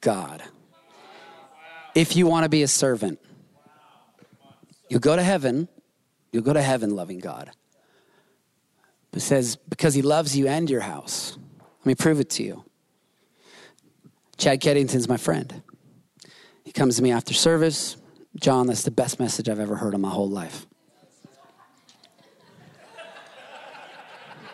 God. 0.00 0.40
If 1.96 2.14
you 2.14 2.28
want 2.28 2.44
to 2.44 2.48
be 2.48 2.62
a 2.62 2.68
servant, 2.68 3.18
you'll 4.88 5.00
go 5.00 5.16
to 5.16 5.22
heaven. 5.22 5.68
You'll 6.30 6.44
go 6.44 6.52
to 6.52 6.62
heaven 6.62 6.94
loving 6.94 7.18
God. 7.18 7.50
It 9.12 9.20
says, 9.20 9.56
because 9.56 9.94
he 9.94 10.02
loves 10.02 10.36
you 10.36 10.46
and 10.46 10.70
your 10.70 10.82
house. 10.82 11.36
Let 11.80 11.86
me 11.86 11.94
prove 11.96 12.20
it 12.20 12.30
to 12.30 12.44
you. 12.44 12.64
Chad 14.38 14.60
Keddington's 14.60 15.08
my 15.08 15.16
friend. 15.16 15.60
He 16.64 16.70
comes 16.70 16.96
to 16.98 17.02
me 17.02 17.10
after 17.10 17.34
service. 17.34 17.96
John, 18.36 18.68
that's 18.68 18.84
the 18.84 18.92
best 18.92 19.18
message 19.18 19.48
I've 19.48 19.58
ever 19.58 19.74
heard 19.74 19.92
in 19.92 20.00
my 20.00 20.10
whole 20.10 20.30
life. 20.30 20.68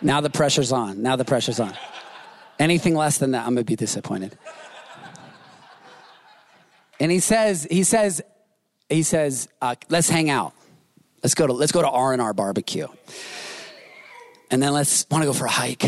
Now 0.01 0.21
the 0.21 0.31
pressure's 0.31 0.73
on. 0.73 1.03
Now 1.03 1.17
the 1.17 1.25
pressure's 1.25 1.61
on. 1.61 1.75
Anything 2.59 2.95
less 2.95 3.19
than 3.19 3.33
that, 3.33 3.47
I'm 3.47 3.55
gonna 3.55 3.65
be 3.65 3.77
disappointed. 3.77 4.37
And 7.01 7.13
he 7.13 7.21
says, 7.21 7.67
he 7.71 7.85
says, 7.85 8.21
he 8.89 9.03
says, 9.03 9.49
uh, 9.63 9.77
let's 9.89 10.09
hang 10.09 10.31
out. 10.31 10.53
Let's 11.23 11.35
go 11.35 11.47
to 11.47 11.53
let's 11.53 11.73
go 11.73 11.83
to 11.83 11.89
R 11.89 12.13
and 12.13 12.23
R 12.23 12.33
barbecue. 12.33 12.89
And 14.51 14.63
then 14.63 14.73
let's 14.73 15.07
want 15.11 15.23
to 15.23 15.27
go 15.27 15.33
for 15.33 15.45
a 15.45 15.51
hike. 15.51 15.85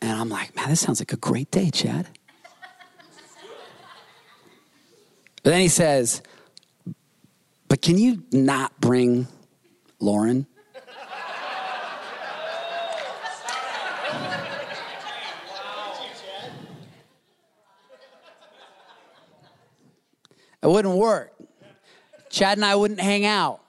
And 0.00 0.12
I'm 0.12 0.28
like, 0.28 0.54
man, 0.54 0.68
this 0.68 0.80
sounds 0.80 1.00
like 1.00 1.12
a 1.12 1.16
great 1.16 1.50
day, 1.50 1.70
Chad. 1.70 2.06
But 5.42 5.50
then 5.50 5.60
he 5.60 5.68
says, 5.68 6.22
but 7.68 7.82
can 7.82 7.98
you 7.98 8.22
not 8.32 8.78
bring 8.80 9.26
Lauren? 9.98 10.46
It 20.62 20.66
wouldn't 20.66 20.96
work. 20.96 21.32
Chad 22.30 22.58
and 22.58 22.64
I 22.64 22.74
wouldn't 22.74 23.00
hang 23.00 23.24
out. 23.24 23.60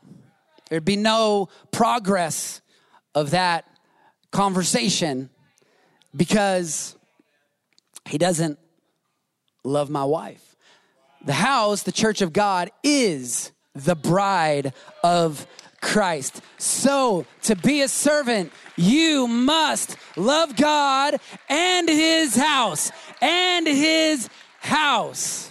There'd 0.69 0.85
be 0.85 0.95
no 0.95 1.49
progress 1.71 2.61
of 3.15 3.31
that 3.31 3.65
conversation 4.31 5.29
because 6.15 6.95
he 8.05 8.17
doesn't 8.17 8.59
love 9.63 9.89
my 9.89 10.03
wife. 10.03 10.55
The 11.25 11.33
house, 11.33 11.83
the 11.83 11.91
church 11.91 12.21
of 12.21 12.33
God, 12.33 12.71
is 12.83 13.51
the 13.75 13.95
bride 13.95 14.73
of 15.03 15.45
Christ. 15.81 16.41
So, 16.57 17.25
to 17.43 17.55
be 17.55 17.81
a 17.81 17.87
servant, 17.87 18.51
you 18.75 19.27
must 19.27 19.97
love 20.15 20.55
God 20.55 21.19
and 21.47 21.87
his 21.87 22.35
house, 22.35 22.91
and 23.21 23.67
his 23.67 24.29
house. 24.59 25.48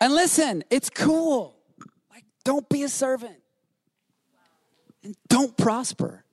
And 0.00 0.14
listen, 0.14 0.64
it's 0.70 0.88
cool. 0.88 1.56
Like, 2.10 2.24
don't 2.44 2.68
be 2.68 2.82
a 2.84 2.88
servant 2.88 3.36
and 5.02 5.14
don't 5.28 5.56
prosper. 5.56 6.24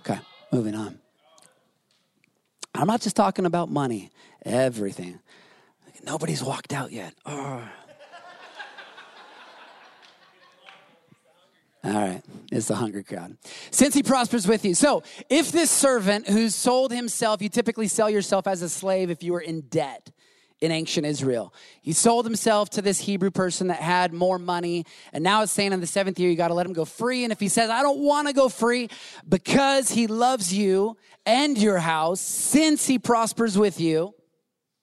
Okay, 0.00 0.18
moving 0.50 0.74
on. 0.74 0.98
I'm 2.74 2.86
not 2.86 3.00
just 3.00 3.16
talking 3.16 3.46
about 3.46 3.70
money, 3.70 4.10
everything. 4.44 5.18
Nobody's 6.04 6.42
walked 6.42 6.72
out 6.72 6.92
yet. 6.92 7.14
Oh. 7.24 7.68
All 11.84 11.92
right, 11.92 12.22
it's 12.50 12.66
the 12.66 12.74
hungry 12.74 13.04
crowd. 13.04 13.36
Since 13.70 13.94
he 13.94 14.02
prospers 14.02 14.46
with 14.46 14.64
you. 14.64 14.74
So, 14.74 15.04
if 15.30 15.52
this 15.52 15.70
servant 15.70 16.28
who's 16.28 16.54
sold 16.54 16.92
himself, 16.92 17.40
you 17.40 17.48
typically 17.48 17.86
sell 17.86 18.10
yourself 18.10 18.46
as 18.46 18.60
a 18.62 18.68
slave 18.68 19.08
if 19.08 19.22
you 19.22 19.32
were 19.32 19.40
in 19.40 19.60
debt 19.62 20.10
in 20.60 20.70
ancient 20.70 21.06
Israel. 21.06 21.52
He 21.82 21.92
sold 21.92 22.24
himself 22.24 22.70
to 22.70 22.82
this 22.82 22.98
Hebrew 23.00 23.30
person 23.30 23.66
that 23.66 23.80
had 23.80 24.12
more 24.12 24.38
money. 24.38 24.84
And 25.12 25.22
now 25.22 25.42
it's 25.42 25.52
saying 25.52 25.72
in 25.72 25.80
the 25.80 25.86
seventh 25.86 26.18
year, 26.18 26.30
you 26.30 26.36
got 26.36 26.48
to 26.48 26.54
let 26.54 26.66
him 26.66 26.72
go 26.72 26.84
free. 26.84 27.24
And 27.24 27.32
if 27.32 27.40
he 27.40 27.48
says, 27.48 27.68
I 27.68 27.82
don't 27.82 27.98
want 27.98 28.28
to 28.28 28.32
go 28.32 28.48
free 28.48 28.88
because 29.28 29.90
he 29.90 30.06
loves 30.06 30.52
you 30.52 30.96
and 31.26 31.58
your 31.58 31.78
house, 31.78 32.20
since 32.20 32.86
he 32.86 32.98
prospers 32.98 33.58
with 33.58 33.80
you, 33.80 34.14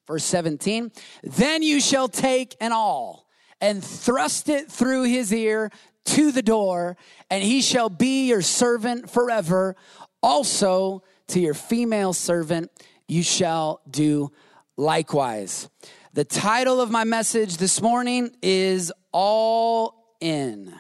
verse 0.08 0.24
17, 0.26 0.92
then 1.24 1.64
you 1.64 1.82
shall 1.82 2.08
take 2.08 2.56
an 2.60 2.72
awl 2.72 3.28
and 3.60 3.84
thrust 3.84 4.50
it 4.50 4.72
through 4.72 5.04
his 5.04 5.34
ear 5.34 5.72
to 6.06 6.34
the 6.34 6.42
door, 6.42 6.98
and 7.30 7.42
he 7.42 7.62
shall 7.62 7.90
be 7.90 8.28
your 8.28 8.42
servant 8.42 9.10
forever. 9.10 9.76
Also, 10.22 11.02
to 11.28 11.40
your 11.40 11.54
female 11.54 12.12
servant, 12.12 12.70
you 13.08 13.24
shall 13.24 13.82
do 13.90 14.32
likewise. 14.78 15.70
The 16.14 16.24
title 16.24 16.80
of 16.80 16.92
my 16.92 17.04
message 17.04 17.58
this 17.58 17.82
morning 17.82 18.36
is 18.42 18.92
All 19.12 20.16
In. 20.20 20.74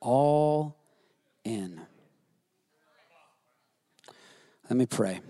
All 0.00 0.76
In. 1.44 1.80
Let 4.68 4.76
me 4.76 4.86
pray. 4.86 5.20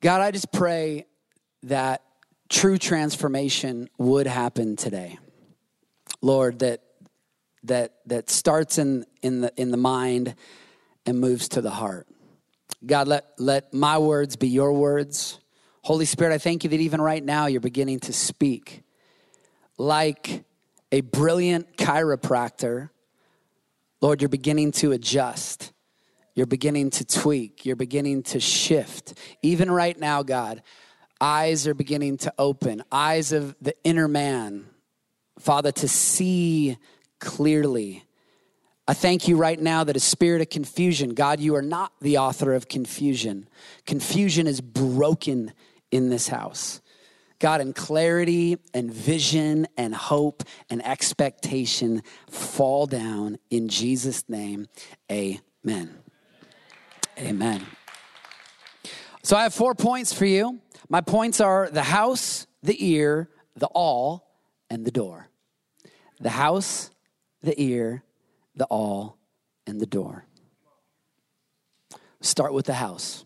God, 0.00 0.20
I 0.20 0.30
just 0.30 0.52
pray 0.52 1.06
that 1.64 2.02
true 2.48 2.78
transformation 2.78 3.88
would 3.98 4.26
happen 4.26 4.76
today. 4.76 5.18
Lord, 6.20 6.60
that 6.60 6.82
that 7.64 7.94
that 8.06 8.30
starts 8.30 8.78
in 8.78 9.04
in 9.22 9.40
the 9.40 9.52
in 9.56 9.70
the 9.70 9.76
mind 9.76 10.34
and 11.06 11.20
moves 11.20 11.48
to 11.50 11.60
the 11.60 11.70
heart. 11.70 12.06
God, 12.84 13.08
let, 13.08 13.26
let 13.38 13.74
my 13.74 13.98
words 13.98 14.36
be 14.36 14.48
your 14.48 14.72
words. 14.72 15.40
Holy 15.82 16.04
Spirit, 16.04 16.32
I 16.32 16.38
thank 16.38 16.64
you 16.64 16.70
that 16.70 16.80
even 16.80 17.00
right 17.00 17.24
now 17.24 17.46
you're 17.46 17.60
beginning 17.60 18.00
to 18.00 18.12
speak 18.12 18.82
like 19.78 20.44
a 20.92 21.00
brilliant 21.00 21.76
chiropractor. 21.76 22.90
Lord, 24.00 24.22
you're 24.22 24.28
beginning 24.28 24.72
to 24.72 24.92
adjust. 24.92 25.72
You're 26.34 26.46
beginning 26.46 26.90
to 26.90 27.04
tweak. 27.04 27.66
You're 27.66 27.76
beginning 27.76 28.22
to 28.24 28.40
shift. 28.40 29.14
Even 29.42 29.70
right 29.70 29.98
now, 29.98 30.22
God, 30.22 30.62
eyes 31.20 31.66
are 31.66 31.74
beginning 31.74 32.18
to 32.18 32.32
open, 32.38 32.82
eyes 32.92 33.32
of 33.32 33.56
the 33.60 33.74
inner 33.82 34.08
man, 34.08 34.66
Father, 35.38 35.72
to 35.72 35.88
see 35.88 36.76
clearly 37.18 38.04
I 38.90 38.94
thank 38.94 39.28
you 39.28 39.36
right 39.36 39.60
now 39.60 39.84
that 39.84 39.96
a 39.96 40.00
spirit 40.00 40.40
of 40.40 40.48
confusion, 40.48 41.10
God, 41.10 41.40
you 41.40 41.54
are 41.56 41.62
not 41.62 41.92
the 42.00 42.16
author 42.16 42.54
of 42.54 42.68
confusion. 42.68 43.46
Confusion 43.84 44.46
is 44.46 44.62
broken 44.62 45.52
in 45.90 46.08
this 46.08 46.28
house. 46.28 46.80
God, 47.38 47.60
and 47.60 47.74
clarity 47.74 48.56
and 48.72 48.90
vision 48.90 49.68
and 49.76 49.94
hope 49.94 50.42
and 50.70 50.84
expectation 50.86 52.02
fall 52.30 52.86
down 52.86 53.38
in 53.50 53.68
Jesus' 53.68 54.26
name. 54.26 54.68
Amen. 55.12 55.98
Amen. 57.18 57.66
So 59.22 59.36
I 59.36 59.42
have 59.42 59.52
four 59.52 59.74
points 59.74 60.14
for 60.14 60.24
you. 60.24 60.60
My 60.88 61.02
points 61.02 61.42
are 61.42 61.68
the 61.70 61.82
house, 61.82 62.46
the 62.62 62.92
ear, 62.92 63.28
the 63.54 63.68
awl, 63.68 64.26
and 64.70 64.86
the 64.86 64.90
door. 64.90 65.28
The 66.20 66.30
house, 66.30 66.90
the 67.42 67.60
ear, 67.62 68.02
the 68.58 68.66
awl, 68.66 69.16
and 69.66 69.80
the 69.80 69.86
door. 69.86 70.24
Start 72.20 72.52
with 72.52 72.66
the 72.66 72.74
house. 72.74 73.24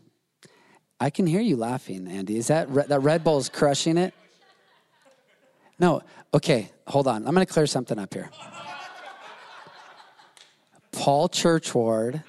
I 1.00 1.10
can 1.10 1.26
hear 1.26 1.40
you 1.40 1.56
laughing, 1.56 2.06
Andy. 2.06 2.36
Is 2.36 2.48
that 2.48 2.72
that 2.88 3.00
Red 3.00 3.24
Bull's 3.24 3.48
crushing 3.48 3.96
it? 3.96 4.14
No. 5.78 6.02
Okay, 6.32 6.70
hold 6.86 7.08
on. 7.08 7.26
I'm 7.26 7.34
going 7.34 7.44
to 7.44 7.52
clear 7.52 7.66
something 7.66 7.98
up 7.98 8.14
here. 8.14 8.30
Paul 10.92 11.28
Churchward, 11.28 12.22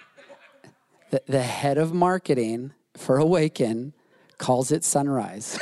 the, 1.12 1.22
the 1.28 1.42
head 1.42 1.78
of 1.78 1.94
marketing 1.94 2.74
for 2.96 3.18
Awaken, 3.18 3.94
calls 4.38 4.72
it 4.72 4.84
sunrise. 4.84 5.60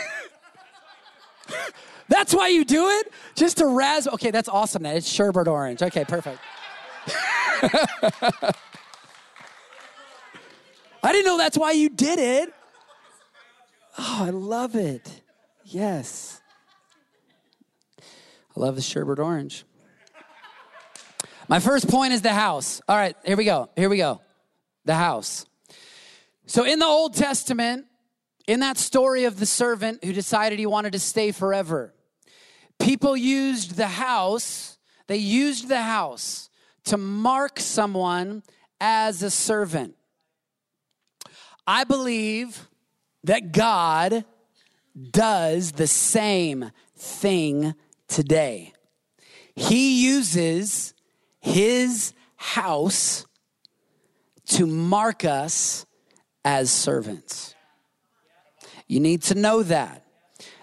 that's 2.07 2.33
why 2.33 2.47
you 2.47 2.63
do 2.63 2.87
it? 2.87 3.11
Just 3.35 3.57
to 3.57 3.65
razz. 3.65 4.07
Okay, 4.07 4.31
that's 4.31 4.47
awesome. 4.47 4.83
Then 4.83 4.95
it's 4.95 5.09
sherbet 5.09 5.47
orange. 5.47 5.81
Okay, 5.81 6.05
perfect. 6.05 6.39
I 11.03 11.11
didn't 11.11 11.25
know 11.25 11.37
that's 11.37 11.57
why 11.57 11.71
you 11.71 11.89
did 11.89 12.19
it. 12.19 12.53
Oh, 13.97 14.23
I 14.25 14.29
love 14.29 14.75
it. 14.75 15.21
Yes. 15.65 16.41
I 17.99 18.59
love 18.59 18.75
the 18.75 18.81
sherbet 18.81 19.19
orange. 19.19 19.63
My 21.47 21.59
first 21.59 21.89
point 21.89 22.13
is 22.13 22.21
the 22.21 22.33
house. 22.33 22.81
All 22.87 22.95
right, 22.95 23.15
here 23.25 23.37
we 23.37 23.45
go. 23.45 23.69
Here 23.75 23.89
we 23.89 23.97
go. 23.97 24.21
The 24.85 24.95
house. 24.95 25.45
So 26.45 26.63
in 26.63 26.79
the 26.79 26.85
Old 26.85 27.13
Testament, 27.13 27.85
in 28.47 28.61
that 28.61 28.77
story 28.77 29.25
of 29.25 29.39
the 29.39 29.45
servant 29.45 30.03
who 30.03 30.13
decided 30.13 30.59
he 30.59 30.65
wanted 30.65 30.93
to 30.93 30.99
stay 30.99 31.31
forever, 31.31 31.93
people 32.79 33.15
used 33.15 33.75
the 33.75 33.87
house, 33.87 34.77
they 35.07 35.17
used 35.17 35.67
the 35.67 35.81
house 35.81 36.49
to 36.85 36.97
mark 36.97 37.59
someone 37.59 38.43
as 38.79 39.23
a 39.23 39.29
servant. 39.31 39.95
I 41.67 41.83
believe 41.83 42.67
that 43.23 43.51
God 43.51 44.25
does 45.11 45.73
the 45.73 45.87
same 45.87 46.71
thing 46.97 47.75
today. 48.07 48.73
He 49.55 50.03
uses 50.03 50.93
his 51.39 52.13
house 52.35 53.25
to 54.47 54.65
mark 54.65 55.23
us 55.23 55.85
as 56.43 56.71
servants. 56.71 57.55
You 58.87 58.99
need 58.99 59.21
to 59.23 59.35
know 59.35 59.63
that. 59.63 60.03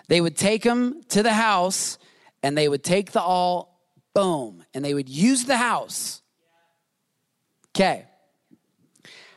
They 0.09 0.21
would 0.21 0.37
take 0.37 0.65
him 0.65 1.03
to 1.11 1.23
the 1.23 1.33
house 1.33 1.99
and 2.43 2.57
they 2.57 2.69
would 2.69 2.85
take 2.85 3.13
the 3.13 3.23
awl 3.23 3.68
boom, 4.19 4.65
and 4.75 4.85
they 4.85 4.95
would 4.95 5.09
use 5.09 5.45
the 5.45 5.57
house. 5.57 6.23
Okay. 7.69 8.05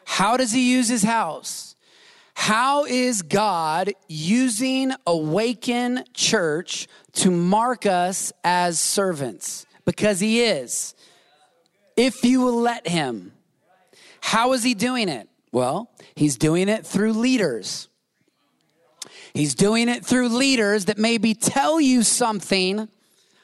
How 0.06 0.38
does 0.38 0.52
he 0.52 0.72
use 0.72 0.88
his 0.88 1.04
house? 1.04 1.76
How 2.34 2.86
is 2.86 3.22
God 3.22 3.92
using 4.08 4.92
Awaken 5.06 6.04
Church 6.16 6.88
to 7.14 7.30
mark 7.30 7.86
us 7.86 8.34
as 8.44 8.80
servants? 8.80 9.68
Because 9.86 10.20
he 10.20 10.42
is. 10.42 10.96
If 11.96 12.24
you 12.24 12.42
will 12.42 12.60
let 12.60 12.88
him. 12.88 13.34
How 14.20 14.54
is 14.54 14.64
he 14.64 14.74
doing 14.74 15.10
it? 15.10 15.30
Well, 15.52 15.92
he's 16.16 16.38
doing 16.38 16.70
it 16.70 16.88
through 16.88 17.14
leaders. 17.14 17.88
He's 19.36 19.54
doing 19.54 19.90
it 19.90 20.04
through 20.04 20.30
leaders 20.30 20.86
that 20.86 20.98
maybe 20.98 21.36
tell 21.36 21.80
you 21.80 22.02
something 22.02 22.90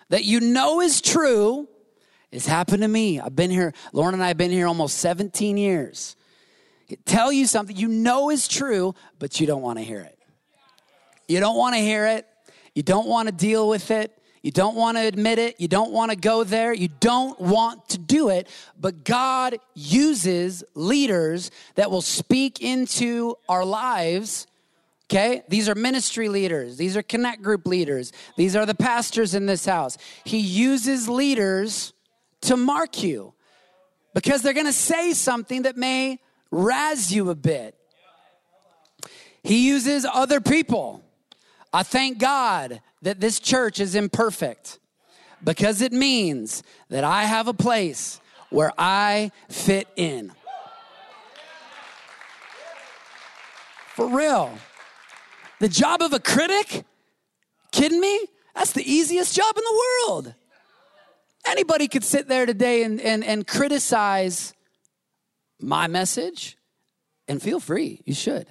that 0.10 0.24
you 0.24 0.40
know 0.40 0.82
is 0.82 1.02
true. 1.02 1.68
It's 2.32 2.46
happened 2.46 2.82
to 2.82 2.88
me. 2.88 3.20
I've 3.20 3.36
been 3.36 3.52
here, 3.52 3.74
Lauren 3.94 4.14
and 4.14 4.24
I 4.24 4.30
have 4.30 4.38
been 4.38 4.52
here 4.52 4.68
almost 4.68 4.98
17 4.98 5.58
years. 5.58 6.16
Tell 7.06 7.32
you 7.32 7.48
something 7.48 7.76
you 7.76 7.88
know 7.88 8.30
is 8.30 8.48
true, 8.48 8.96
but 9.20 9.40
you 9.40 9.48
don't 9.48 9.62
want 9.62 9.80
to 9.80 9.84
hear 9.84 10.00
it. 10.00 10.18
You 11.28 11.40
don't 11.40 11.58
want 11.58 11.76
to 11.76 11.82
hear 11.82 12.08
it. 12.08 12.26
You 12.74 12.84
don't 12.84 13.08
want 13.08 13.28
to 13.28 13.34
deal 13.34 13.68
with 13.68 13.92
it. 13.92 14.14
You 14.42 14.52
don't 14.52 14.76
want 14.76 14.98
to 14.98 15.06
admit 15.06 15.40
it. 15.40 15.60
You 15.60 15.68
don't 15.68 15.92
want 15.92 16.12
to 16.12 16.16
go 16.16 16.44
there. 16.44 16.72
You 16.72 16.88
don't 16.88 17.40
want 17.42 17.90
to 17.90 17.98
do 17.98 18.30
it. 18.30 18.48
But 18.80 19.04
God 19.04 19.58
uses 19.74 20.64
leaders 20.74 21.52
that 21.76 21.92
will 21.92 22.02
speak 22.02 22.62
into 22.62 23.36
our 23.50 23.66
lives. 23.66 24.48
Okay? 25.10 25.44
These 25.48 25.70
are 25.70 25.76
ministry 25.76 26.28
leaders. 26.28 26.78
These 26.78 26.98
are 26.98 27.02
connect 27.02 27.42
group 27.42 27.66
leaders. 27.66 28.12
These 28.36 28.56
are 28.56 28.66
the 28.66 28.76
pastors 28.76 29.34
in 29.34 29.46
this 29.46 29.66
house. 29.66 29.98
He 30.26 30.40
uses 30.40 31.08
leaders 31.08 31.94
to 32.42 32.58
mark 32.58 33.02
you 33.04 33.34
because 34.14 34.42
they're 34.42 34.54
going 34.54 34.66
to 34.66 34.74
say 34.74 35.14
something 35.14 35.62
that 35.62 35.78
may 35.78 36.20
razz 36.52 37.12
you 37.14 37.30
a 37.30 37.36
bit. 37.36 37.76
He 39.44 39.68
uses 39.68 40.06
other 40.06 40.42
people. 40.42 41.02
I 41.72 41.84
thank 41.84 42.18
God 42.18 42.82
that 43.02 43.22
this 43.22 43.40
church 43.40 43.80
is 43.80 43.96
imperfect 43.96 44.80
because 45.42 45.82
it 45.82 45.94
means 45.94 46.64
that 46.90 47.06
I 47.06 47.24
have 47.24 47.48
a 47.48 47.54
place 47.54 48.20
where 48.50 48.74
I 48.78 49.32
fit 49.50 49.88
in. 49.96 50.34
For 53.96 54.08
real. 54.08 54.58
The 55.60 55.70
job 55.70 56.02
of 56.02 56.14
a 56.14 56.20
critic? 56.20 56.86
Kidding 57.72 58.00
me? 58.00 58.28
That's 58.56 58.74
the 58.74 58.90
easiest 58.90 59.36
job 59.36 59.56
in 59.58 59.64
the 59.64 59.84
world. 60.08 60.34
Anybody 61.46 61.88
could 61.88 62.04
sit 62.04 62.28
there 62.28 62.46
today 62.46 62.84
and, 62.84 63.00
and, 63.00 63.24
and 63.24 63.46
criticize 63.46 64.54
my 65.60 65.88
message, 65.88 66.58
and 67.28 67.42
feel 67.42 67.60
free. 67.60 68.02
You 68.06 68.14
should. 68.14 68.48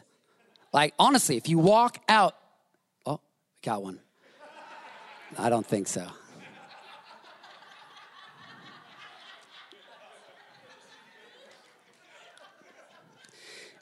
Like, 0.73 0.95
honestly, 0.99 1.37
if 1.37 1.49
you 1.49 1.59
walk 1.59 1.99
out, 2.09 2.35
oh, 3.05 3.21
got 3.63 3.83
one. 3.83 4.01
I 5.39 5.49
don't 5.49 5.67
think 5.67 5.87
so. 5.87 6.07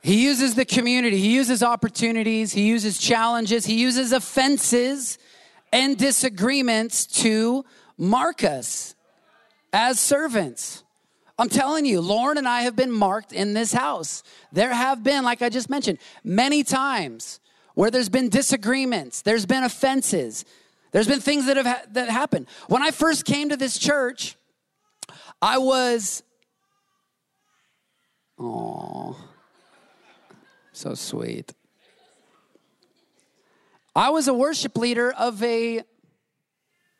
He 0.04 0.22
uses 0.22 0.54
the 0.54 0.66
community, 0.66 1.16
he 1.16 1.34
uses 1.34 1.62
opportunities, 1.62 2.52
he 2.52 2.66
uses 2.66 2.98
challenges, 2.98 3.64
he 3.64 3.80
uses 3.80 4.12
offenses 4.12 5.16
and 5.72 5.96
disagreements 5.96 7.06
to 7.22 7.64
mark 7.96 8.44
us 8.44 8.94
as 9.72 9.98
servants. 9.98 10.84
I'm 11.38 11.48
telling 11.48 11.86
you, 11.86 12.02
Lauren 12.02 12.36
and 12.36 12.46
I 12.46 12.60
have 12.64 12.76
been 12.76 12.92
marked 12.92 13.32
in 13.32 13.54
this 13.54 13.72
house. 13.72 14.22
There 14.52 14.74
have 14.74 15.02
been, 15.02 15.24
like 15.24 15.40
I 15.40 15.48
just 15.48 15.70
mentioned, 15.70 15.96
many 16.22 16.64
times 16.64 17.40
where 17.72 17.90
there's 17.90 18.10
been 18.10 18.28
disagreements, 18.28 19.22
there's 19.22 19.46
been 19.46 19.64
offenses, 19.64 20.44
there's 20.92 21.08
been 21.08 21.20
things 21.20 21.46
that 21.46 21.56
have 21.56 21.64
ha- 21.64 21.82
that 21.92 22.10
happened. 22.10 22.48
When 22.68 22.82
I 22.82 22.90
first 22.90 23.24
came 23.24 23.48
to 23.48 23.56
this 23.56 23.78
church, 23.78 24.36
I 25.40 25.56
was, 25.56 26.22
oh, 28.38 29.16
so 30.84 30.94
sweet. 30.94 31.54
I 33.96 34.10
was 34.10 34.28
a 34.28 34.34
worship 34.34 34.76
leader 34.76 35.12
of 35.12 35.42
a 35.42 35.82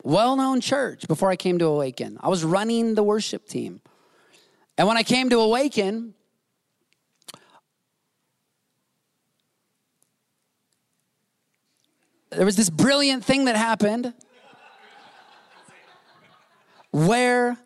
well 0.02 0.36
known 0.36 0.62
church 0.62 1.06
before 1.06 1.28
I 1.28 1.36
came 1.36 1.58
to 1.58 1.66
Awaken. 1.66 2.16
I 2.22 2.28
was 2.30 2.44
running 2.44 2.94
the 2.94 3.02
worship 3.02 3.46
team. 3.46 3.82
And 4.78 4.88
when 4.88 4.96
I 4.96 5.02
came 5.02 5.28
to 5.28 5.38
Awaken, 5.38 6.14
there 12.30 12.46
was 12.46 12.56
this 12.56 12.70
brilliant 12.70 13.22
thing 13.22 13.44
that 13.44 13.56
happened 13.56 14.14
where 16.90 17.58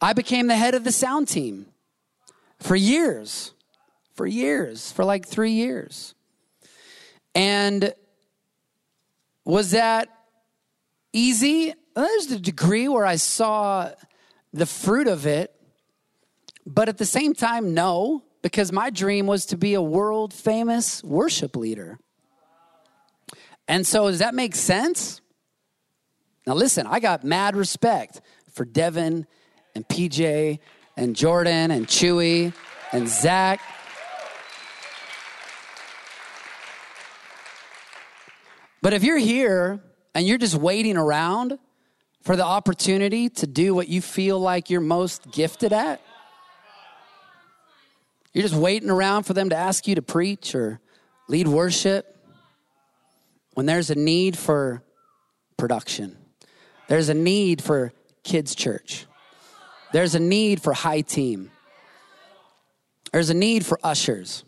I 0.00 0.14
became 0.14 0.46
the 0.46 0.56
head 0.56 0.74
of 0.74 0.84
the 0.84 0.92
sound 0.92 1.28
team 1.28 1.66
for 2.60 2.76
years, 2.76 3.52
for 4.16 4.26
years, 4.26 4.90
for 4.90 5.04
like 5.04 5.26
three 5.26 5.52
years. 5.52 6.14
And 7.34 7.94
was 9.44 9.72
that 9.72 10.08
easy? 11.12 11.74
There's 11.94 12.30
a 12.30 12.40
degree 12.40 12.88
where 12.88 13.04
I 13.04 13.16
saw 13.16 13.90
the 14.52 14.66
fruit 14.66 15.06
of 15.06 15.26
it, 15.26 15.54
but 16.66 16.88
at 16.88 16.98
the 16.98 17.04
same 17.04 17.34
time, 17.34 17.74
no, 17.74 18.24
because 18.42 18.72
my 18.72 18.90
dream 18.90 19.26
was 19.26 19.46
to 19.46 19.56
be 19.56 19.74
a 19.74 19.82
world 19.82 20.32
famous 20.32 21.04
worship 21.04 21.56
leader. 21.56 21.98
And 23.68 23.86
so, 23.86 24.08
does 24.08 24.20
that 24.20 24.34
make 24.34 24.54
sense? 24.54 25.20
Now, 26.46 26.54
listen, 26.54 26.86
I 26.86 27.00
got 27.00 27.24
mad 27.24 27.56
respect 27.56 28.20
for 28.52 28.64
Devin 28.64 29.26
and 29.74 29.88
PJ 29.88 30.60
and 30.96 31.16
Jordan 31.16 31.70
and 31.70 31.86
Chewy 31.86 32.54
and 32.92 33.08
Zach. 33.08 33.60
But 38.86 38.92
if 38.92 39.02
you're 39.02 39.18
here 39.18 39.80
and 40.14 40.24
you're 40.24 40.38
just 40.38 40.54
waiting 40.54 40.96
around 40.96 41.58
for 42.22 42.36
the 42.36 42.44
opportunity 42.44 43.28
to 43.30 43.44
do 43.48 43.74
what 43.74 43.88
you 43.88 44.00
feel 44.00 44.38
like 44.38 44.70
you're 44.70 44.80
most 44.80 45.28
gifted 45.32 45.72
at, 45.72 46.00
you're 48.32 48.42
just 48.42 48.54
waiting 48.54 48.88
around 48.88 49.24
for 49.24 49.32
them 49.32 49.48
to 49.48 49.56
ask 49.56 49.88
you 49.88 49.96
to 49.96 50.02
preach 50.02 50.54
or 50.54 50.78
lead 51.26 51.48
worship 51.48 52.16
when 53.54 53.66
there's 53.66 53.90
a 53.90 53.96
need 53.96 54.38
for 54.38 54.84
production, 55.56 56.16
there's 56.86 57.08
a 57.08 57.14
need 57.14 57.60
for 57.60 57.92
kids' 58.22 58.54
church, 58.54 59.06
there's 59.92 60.14
a 60.14 60.20
need 60.20 60.62
for 60.62 60.72
high 60.72 61.00
team, 61.00 61.50
there's 63.10 63.30
a 63.30 63.34
need 63.34 63.66
for 63.66 63.80
ushers. 63.82 64.44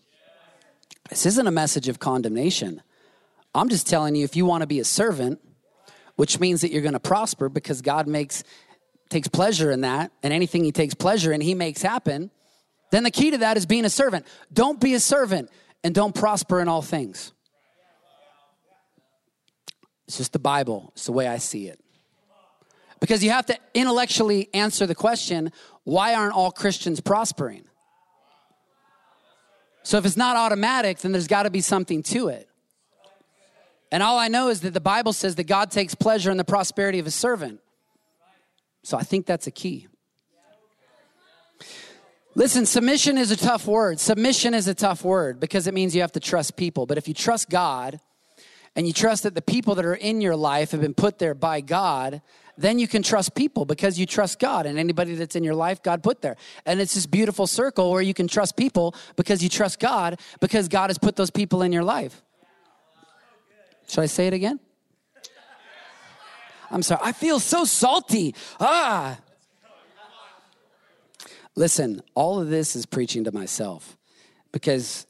This 1.08 1.26
isn't 1.26 1.48
a 1.48 1.50
message 1.50 1.88
of 1.88 1.98
condemnation. 1.98 2.82
I'm 3.54 3.68
just 3.68 3.86
telling 3.86 4.14
you 4.14 4.24
if 4.24 4.36
you 4.36 4.44
want 4.44 4.62
to 4.62 4.66
be 4.66 4.80
a 4.80 4.84
servant, 4.84 5.40
which 6.16 6.40
means 6.40 6.60
that 6.60 6.70
you're 6.70 6.82
going 6.82 6.94
to 6.94 7.00
prosper 7.00 7.48
because 7.48 7.82
God 7.82 8.06
makes 8.06 8.44
takes 9.08 9.28
pleasure 9.28 9.70
in 9.70 9.80
that 9.80 10.12
and 10.22 10.34
anything 10.34 10.64
he 10.64 10.72
takes 10.72 10.92
pleasure 10.92 11.32
in 11.32 11.40
he 11.40 11.54
makes 11.54 11.80
happen, 11.80 12.30
then 12.90 13.04
the 13.04 13.10
key 13.10 13.30
to 13.30 13.38
that 13.38 13.56
is 13.56 13.66
being 13.66 13.84
a 13.84 13.90
servant. 13.90 14.26
Don't 14.52 14.80
be 14.80 14.94
a 14.94 15.00
servant 15.00 15.50
and 15.82 15.94
don't 15.94 16.14
prosper 16.14 16.60
in 16.60 16.68
all 16.68 16.82
things. 16.82 17.32
It's 20.06 20.18
just 20.18 20.32
the 20.32 20.38
Bible. 20.38 20.90
It's 20.94 21.06
the 21.06 21.12
way 21.12 21.26
I 21.26 21.38
see 21.38 21.68
it. 21.68 21.80
Because 23.00 23.22
you 23.22 23.30
have 23.30 23.46
to 23.46 23.56
intellectually 23.74 24.48
answer 24.52 24.86
the 24.86 24.94
question 24.94 25.52
why 25.84 26.14
aren't 26.14 26.34
all 26.34 26.50
Christians 26.50 27.00
prospering? 27.00 27.64
So 29.82 29.96
if 29.96 30.04
it's 30.04 30.16
not 30.16 30.36
automatic, 30.36 30.98
then 30.98 31.12
there's 31.12 31.28
got 31.28 31.44
to 31.44 31.50
be 31.50 31.60
something 31.60 32.02
to 32.04 32.28
it. 32.28 32.47
And 33.90 34.02
all 34.02 34.18
I 34.18 34.28
know 34.28 34.48
is 34.48 34.60
that 34.60 34.74
the 34.74 34.80
Bible 34.80 35.12
says 35.12 35.36
that 35.36 35.44
God 35.44 35.70
takes 35.70 35.94
pleasure 35.94 36.30
in 36.30 36.36
the 36.36 36.44
prosperity 36.44 36.98
of 36.98 37.04
his 37.04 37.14
servant. 37.14 37.60
So 38.82 38.98
I 38.98 39.02
think 39.02 39.26
that's 39.26 39.46
a 39.46 39.50
key. 39.50 39.88
Listen, 42.34 42.66
submission 42.66 43.18
is 43.18 43.30
a 43.30 43.36
tough 43.36 43.66
word. 43.66 43.98
Submission 43.98 44.54
is 44.54 44.68
a 44.68 44.74
tough 44.74 45.04
word 45.04 45.40
because 45.40 45.66
it 45.66 45.74
means 45.74 45.94
you 45.94 46.02
have 46.02 46.12
to 46.12 46.20
trust 46.20 46.56
people. 46.56 46.86
But 46.86 46.98
if 46.98 47.08
you 47.08 47.14
trust 47.14 47.50
God, 47.50 48.00
and 48.78 48.86
you 48.86 48.92
trust 48.92 49.24
that 49.24 49.34
the 49.34 49.42
people 49.42 49.74
that 49.74 49.84
are 49.84 49.94
in 49.94 50.20
your 50.20 50.36
life 50.36 50.70
have 50.70 50.80
been 50.80 50.94
put 50.94 51.18
there 51.18 51.34
by 51.34 51.60
God, 51.60 52.22
then 52.56 52.78
you 52.78 52.86
can 52.86 53.02
trust 53.02 53.34
people 53.34 53.64
because 53.64 53.98
you 53.98 54.06
trust 54.06 54.38
God 54.38 54.66
and 54.66 54.78
anybody 54.78 55.16
that's 55.16 55.34
in 55.34 55.42
your 55.42 55.56
life, 55.56 55.82
God 55.82 56.00
put 56.00 56.22
there. 56.22 56.36
And 56.64 56.80
it's 56.80 56.94
this 56.94 57.04
beautiful 57.04 57.48
circle 57.48 57.90
where 57.90 58.02
you 58.02 58.14
can 58.14 58.28
trust 58.28 58.56
people 58.56 58.94
because 59.16 59.42
you 59.42 59.48
trust 59.48 59.80
God 59.80 60.20
because 60.40 60.68
God 60.68 60.90
has 60.90 60.98
put 60.98 61.16
those 61.16 61.30
people 61.30 61.62
in 61.62 61.72
your 61.72 61.82
life. 61.82 62.22
Should 63.88 64.02
I 64.02 64.06
say 64.06 64.26
it 64.26 64.34
again? 64.34 64.60
I'm 66.70 66.82
sorry. 66.82 67.00
I 67.02 67.12
feel 67.12 67.40
so 67.40 67.64
salty. 67.64 68.34
Ah. 68.60 69.18
Listen, 71.56 72.02
all 72.14 72.38
of 72.38 72.50
this 72.50 72.76
is 72.76 72.84
preaching 72.86 73.24
to 73.24 73.32
myself 73.32 73.96
because 74.52 75.06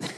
I've 0.00 0.10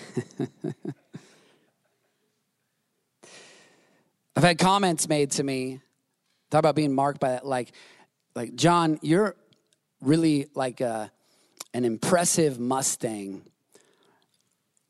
had 4.37 4.59
comments 4.59 5.09
made 5.09 5.33
to 5.33 5.43
me, 5.43 5.81
talk 6.51 6.61
about 6.61 6.77
being 6.77 6.95
marked 6.95 7.21
by 7.21 7.31
that, 7.31 7.45
like, 7.45 7.73
like 8.35 8.55
John, 8.55 8.99
you're 9.03 9.37
really 10.01 10.47
like 10.55 10.81
a, 10.81 11.11
an 11.75 11.85
impressive 11.85 12.59
Mustang 12.59 13.43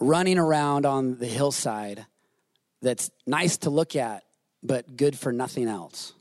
running 0.01 0.39
around 0.39 0.87
on 0.87 1.19
the 1.19 1.27
hillside 1.27 2.07
that's 2.83 3.11
nice 3.27 3.59
to 3.59 3.71
look 3.71 3.95
at, 3.95 4.25
but 4.63 4.97
good 4.97 5.19
for 5.19 5.33
nothing 5.33 5.69
else. 5.69 6.15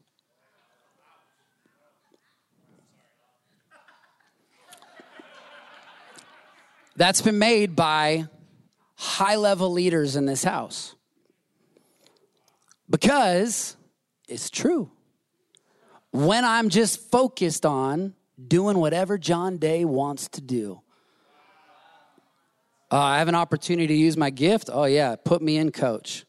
That's 6.95 7.21
been 7.21 7.39
made 7.39 7.77
by 7.77 8.27
high 8.95 9.37
level 9.37 9.71
leaders 9.71 10.17
in 10.17 10.25
this 10.25 10.43
house. 10.43 10.95
Because 12.89 13.77
it's 14.27 14.49
true. 14.49 14.91
When 16.11 16.43
I'm 16.43 16.67
just 16.67 17.09
focused 17.09 17.65
on 17.65 18.15
doing 18.47 18.77
whatever 18.77 19.17
John 19.17 19.57
Day 19.57 19.85
wants 19.85 20.27
to 20.29 20.41
do. 20.41 20.81
Uh, 22.91 22.97
I 22.97 23.19
have 23.19 23.27
an 23.27 23.35
opportunity 23.35 23.87
to 23.87 23.93
use 23.93 24.17
my 24.17 24.31
gift. 24.31 24.69
Oh, 24.71 24.85
yeah, 24.85 25.15
put 25.15 25.43
me 25.43 25.57
in, 25.57 25.71
coach. 25.71 26.25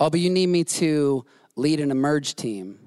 Oh, 0.00 0.10
but 0.10 0.18
you 0.18 0.28
need 0.28 0.48
me 0.48 0.64
to 0.64 1.24
lead 1.54 1.78
an 1.78 1.92
emerge 1.92 2.34
team. 2.34 2.80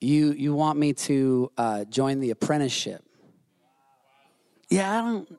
You, 0.00 0.32
you 0.32 0.52
want 0.52 0.78
me 0.78 0.94
to 0.94 1.52
uh, 1.56 1.84
join 1.84 2.18
the 2.18 2.30
apprenticeship. 2.30 3.04
Yeah, 4.68 4.98
I 4.98 5.00
don't, 5.00 5.38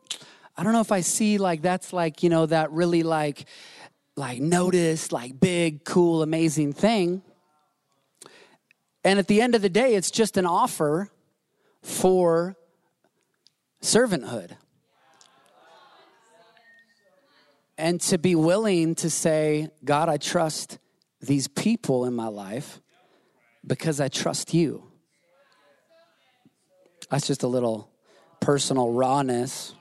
I 0.56 0.63
don't 0.63 0.71
know 0.71 0.80
if 0.80 0.91
I 0.93 1.02
see 1.02 1.38
like 1.38 1.62
that's 1.62 1.91
like, 1.91 2.23
you 2.23 2.30
know, 2.30 2.45
that 2.45 2.71
really 2.71 3.04
like, 3.04 3.45
like 4.15 4.39
notice, 4.39 5.12
like 5.12 5.39
big, 5.39 5.84
cool, 5.84 6.21
amazing 6.21 6.71
thing. 6.71 7.23
And 9.04 9.19
at 9.19 9.28
the 9.28 9.41
end 9.41 9.54
of 9.54 9.62
the 9.62 9.69
day, 9.69 9.95
it's 9.95 10.12
just 10.12 10.38
an 10.38 10.45
offer 10.45 11.10
for 11.82 12.56
servanthood. 13.82 14.52
And 17.84 18.00
to 18.04 18.17
be 18.17 18.34
willing 18.34 18.96
to 18.96 19.10
say, 19.10 19.67
God, 19.84 20.08
I 20.08 20.15
trust 20.15 20.80
these 21.19 21.50
people 21.50 22.06
in 22.06 22.13
my 22.13 22.28
life 22.28 22.80
because 23.67 24.00
I 24.00 24.08
trust 24.08 24.54
you. 24.54 24.89
That's 27.12 27.28
just 27.28 27.43
a 27.43 27.48
little 27.48 27.91
personal 28.39 28.93
rawness. 28.93 29.76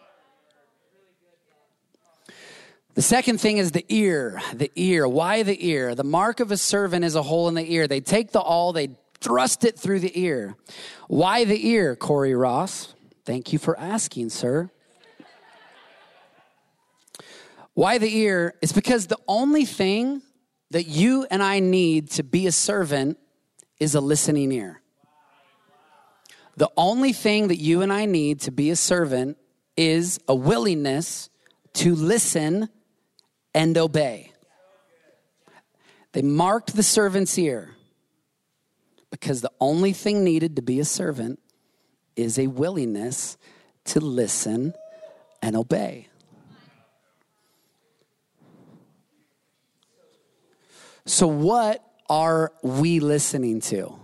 The 2.95 3.03
second 3.03 3.41
thing 3.41 3.59
is 3.59 3.71
the 3.71 3.87
ear. 3.88 4.43
The 4.53 4.73
ear. 4.75 5.07
Why 5.07 5.45
the 5.45 5.65
ear? 5.65 5.95
The 5.95 6.03
mark 6.03 6.41
of 6.41 6.51
a 6.51 6.57
servant 6.57 7.05
is 7.05 7.15
a 7.15 7.23
hole 7.23 7.47
in 7.47 7.55
the 7.55 7.73
ear. 7.73 7.87
They 7.87 8.01
take 8.01 8.33
the 8.33 8.41
awl, 8.41 8.73
they 8.73 8.97
thrust 9.21 9.65
it 9.65 9.79
through 9.79 10.01
the 10.01 10.21
ear. 10.21 10.57
Why 11.07 11.45
the 11.45 11.69
ear, 11.69 11.95
Corey 11.95 12.35
Ross? 12.35 12.97
Thank 13.25 13.53
you 13.53 13.61
for 13.61 13.79
asking, 13.79 14.31
sir. 14.31 14.73
Why 17.74 17.98
the 17.98 18.14
ear? 18.14 18.54
It's 18.61 18.72
because 18.72 19.06
the 19.06 19.18
only 19.26 19.64
thing 19.64 20.22
that 20.70 20.87
you 20.87 21.26
and 21.30 21.42
I 21.42 21.61
need 21.61 22.11
to 22.12 22.22
be 22.22 22.46
a 22.46 22.52
servant 22.52 23.18
is 23.78 23.94
a 23.94 24.00
listening 24.00 24.52
ear. 24.52 24.80
The 26.56 26.70
only 26.76 27.12
thing 27.12 27.48
that 27.48 27.56
you 27.56 27.80
and 27.80 27.92
I 27.92 28.04
need 28.04 28.40
to 28.42 28.50
be 28.50 28.70
a 28.70 28.76
servant 28.76 29.38
is 29.76 30.20
a 30.28 30.35
willingness 30.35 31.30
to 31.74 31.94
listen 31.94 32.68
and 33.54 33.76
obey. 33.78 34.32
They 36.12 36.22
marked 36.22 36.76
the 36.76 36.82
servant's 36.82 37.38
ear 37.38 37.70
because 39.11 39.40
the 39.40 39.52
only 39.61 39.92
thing 39.92 40.24
needed 40.24 40.56
to 40.56 40.62
be 40.62 40.78
a 40.78 40.85
servant 40.85 41.38
is 42.16 42.38
a 42.38 42.46
willingness 42.48 43.38
to 43.87 44.00
listen 44.00 44.74
and 45.40 45.56
obey. 45.56 46.08
So, 51.05 51.27
what 51.27 51.85
are 52.09 52.53
we 52.62 53.01
listening 53.01 53.61
to? 53.62 53.95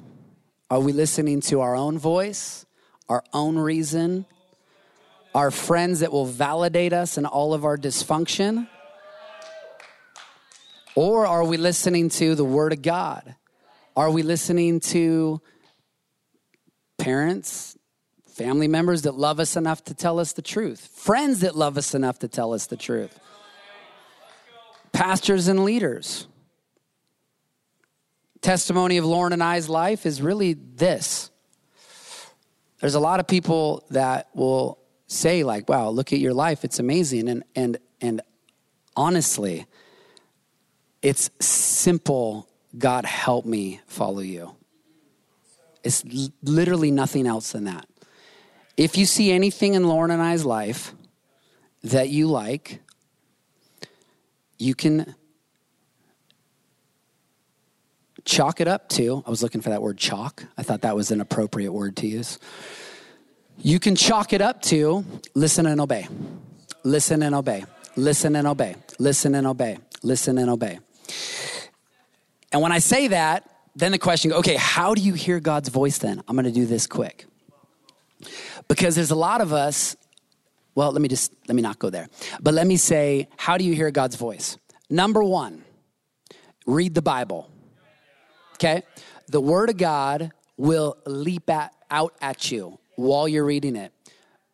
Are 0.69 0.81
we 0.81 0.93
listening 0.93 1.41
to 1.43 1.61
our 1.61 1.77
own 1.77 1.97
voice, 1.97 2.67
our 3.09 3.23
own 3.33 3.57
reason, 3.57 4.27
our 5.35 5.53
friends 5.53 6.01
that 6.01 6.11
will 6.11 6.27
validate 6.27 6.93
us 6.93 7.17
in 7.17 7.25
all 7.25 7.55
of 7.55 7.65
our 7.65 7.77
dysfunction? 7.77 8.69
Or 10.97 11.25
are 11.25 11.45
we 11.45 11.57
listening 11.57 12.09
to 12.11 12.35
the 12.35 12.45
Word 12.45 12.73
of 12.73 12.83
God? 12.83 13.37
Are 13.97 14.11
we 14.11 14.23
listening 14.25 14.81
to 14.81 15.41
parents, 16.99 17.79
family 18.27 18.67
members 18.67 19.03
that 19.03 19.15
love 19.15 19.39
us 19.39 19.57
enough 19.57 19.85
to 19.85 19.95
tell 19.95 20.19
us 20.19 20.33
the 20.33 20.43
truth, 20.43 20.89
friends 20.93 21.41
that 21.41 21.55
love 21.55 21.79
us 21.79 21.95
enough 21.95 22.19
to 22.19 22.29
tell 22.29 22.53
us 22.53 22.67
the 22.67 22.77
truth, 22.77 23.21
pastors 24.93 25.47
and 25.47 25.65
leaders? 25.65 26.27
Testimony 28.49 28.97
of 28.97 29.05
Lauren 29.05 29.35
and 29.35 29.43
I's 29.43 29.69
life 29.69 30.07
is 30.07 30.23
really 30.23 30.55
this. 30.55 31.31
There's 32.81 32.95
a 32.95 32.99
lot 32.99 33.21
of 33.21 33.27
people 33.27 33.85
that 33.91 34.31
will 34.33 34.79
say, 35.07 35.45
like, 35.45 35.69
wow, 35.69 35.91
look 35.91 36.15
at 36.15 36.19
your 36.19 36.33
life, 36.33 36.65
it's 36.65 36.79
amazing. 36.79 37.29
And 37.29 37.45
and 37.55 37.77
and 38.01 38.23
honestly, 38.97 39.67
it's 41.03 41.29
simple 41.41 42.49
God 42.79 43.05
help 43.05 43.45
me 43.45 43.83
follow 43.87 44.21
you. 44.21 44.57
It's 45.85 46.03
literally 46.43 46.91
nothing 46.91 47.27
else 47.27 47.53
than 47.53 47.65
that. 47.65 47.87
If 48.79 48.97
you 48.97 49.05
see 49.05 49.31
anything 49.31 49.75
in 49.75 49.87
Lauren 49.87 50.11
and 50.11 50.23
I's 50.23 50.47
life 50.47 50.95
that 51.83 52.09
you 52.09 52.29
like, 52.29 52.81
you 54.59 54.75
can 54.75 55.15
chalk 58.24 58.61
it 58.61 58.68
up 58.68 58.88
to, 58.90 59.22
I 59.26 59.31
was 59.31 59.42
looking 59.42 59.61
for 59.61 59.70
that 59.70 59.83
word 59.83 59.98
chalk. 59.98 60.44
I 60.57 60.62
thought 60.62 60.83
that 60.83 60.96
was 60.96 61.11
an 61.11 61.20
appropriate 61.20 61.72
word 61.72 61.96
to 61.96 62.07
use. 62.07 62.38
You 63.59 63.81
can 63.81 63.96
chalk 63.96 64.33
it 64.33 64.40
up 64.40 64.62
to 64.62 65.04
listen 65.35 65.66
and 65.66 65.81
obey. 65.81 66.07
Listen 66.85 67.22
and 67.22 67.35
obey. 67.35 67.64
Listen 67.96 68.37
and 68.37 68.46
obey. 68.46 68.76
Listen 68.98 69.35
and 69.35 69.46
obey. 69.46 69.78
Listen 70.02 70.38
and 70.38 70.48
obey. 70.48 70.78
And 72.52 72.62
when 72.62 72.72
I 72.72 72.78
say 72.78 73.09
that, 73.09 73.50
then 73.74 73.92
the 73.92 73.98
question, 73.98 74.33
okay, 74.33 74.57
how 74.57 74.94
do 74.94 75.02
you 75.02 75.14
hear 75.14 75.40
God's 75.40 75.68
voice 75.68 75.98
then? 75.98 76.22
I'm 76.28 76.37
going 76.37 76.46
to 76.46 76.52
do 76.52 76.66
this 76.66 76.87
quick. 76.87 77.26
Because 78.68 78.94
there's 78.94 79.11
a 79.11 79.16
lot 79.16 79.40
of 79.40 79.52
us, 79.52 79.96
well, 80.74 80.92
let 80.92 81.00
me 81.00 81.09
just, 81.09 81.33
let 81.46 81.54
me 81.54 81.62
not 81.62 81.78
go 81.78 81.90
there. 81.90 82.09
But 82.40 82.54
let 82.54 82.66
me 82.66 82.76
say, 82.76 83.28
how 83.37 83.57
do 83.59 83.64
you 83.64 83.74
hear 83.74 83.90
God's 83.90 84.16
voice? 84.16 84.57
Number 84.90 85.22
one, 85.22 85.64
read 86.66 86.94
the 86.94 87.02
Bible. 87.02 87.50
Okay? 88.59 88.83
The 89.29 89.40
Word 89.40 89.71
of 89.71 89.77
God 89.77 90.33
will 90.57 90.97
leap 91.07 91.49
at, 91.51 91.73
out 91.90 92.14
at 92.21 92.51
you 92.51 92.79
while 92.97 93.29
you're 93.29 93.44
reading 93.44 93.77
it. 93.77 93.92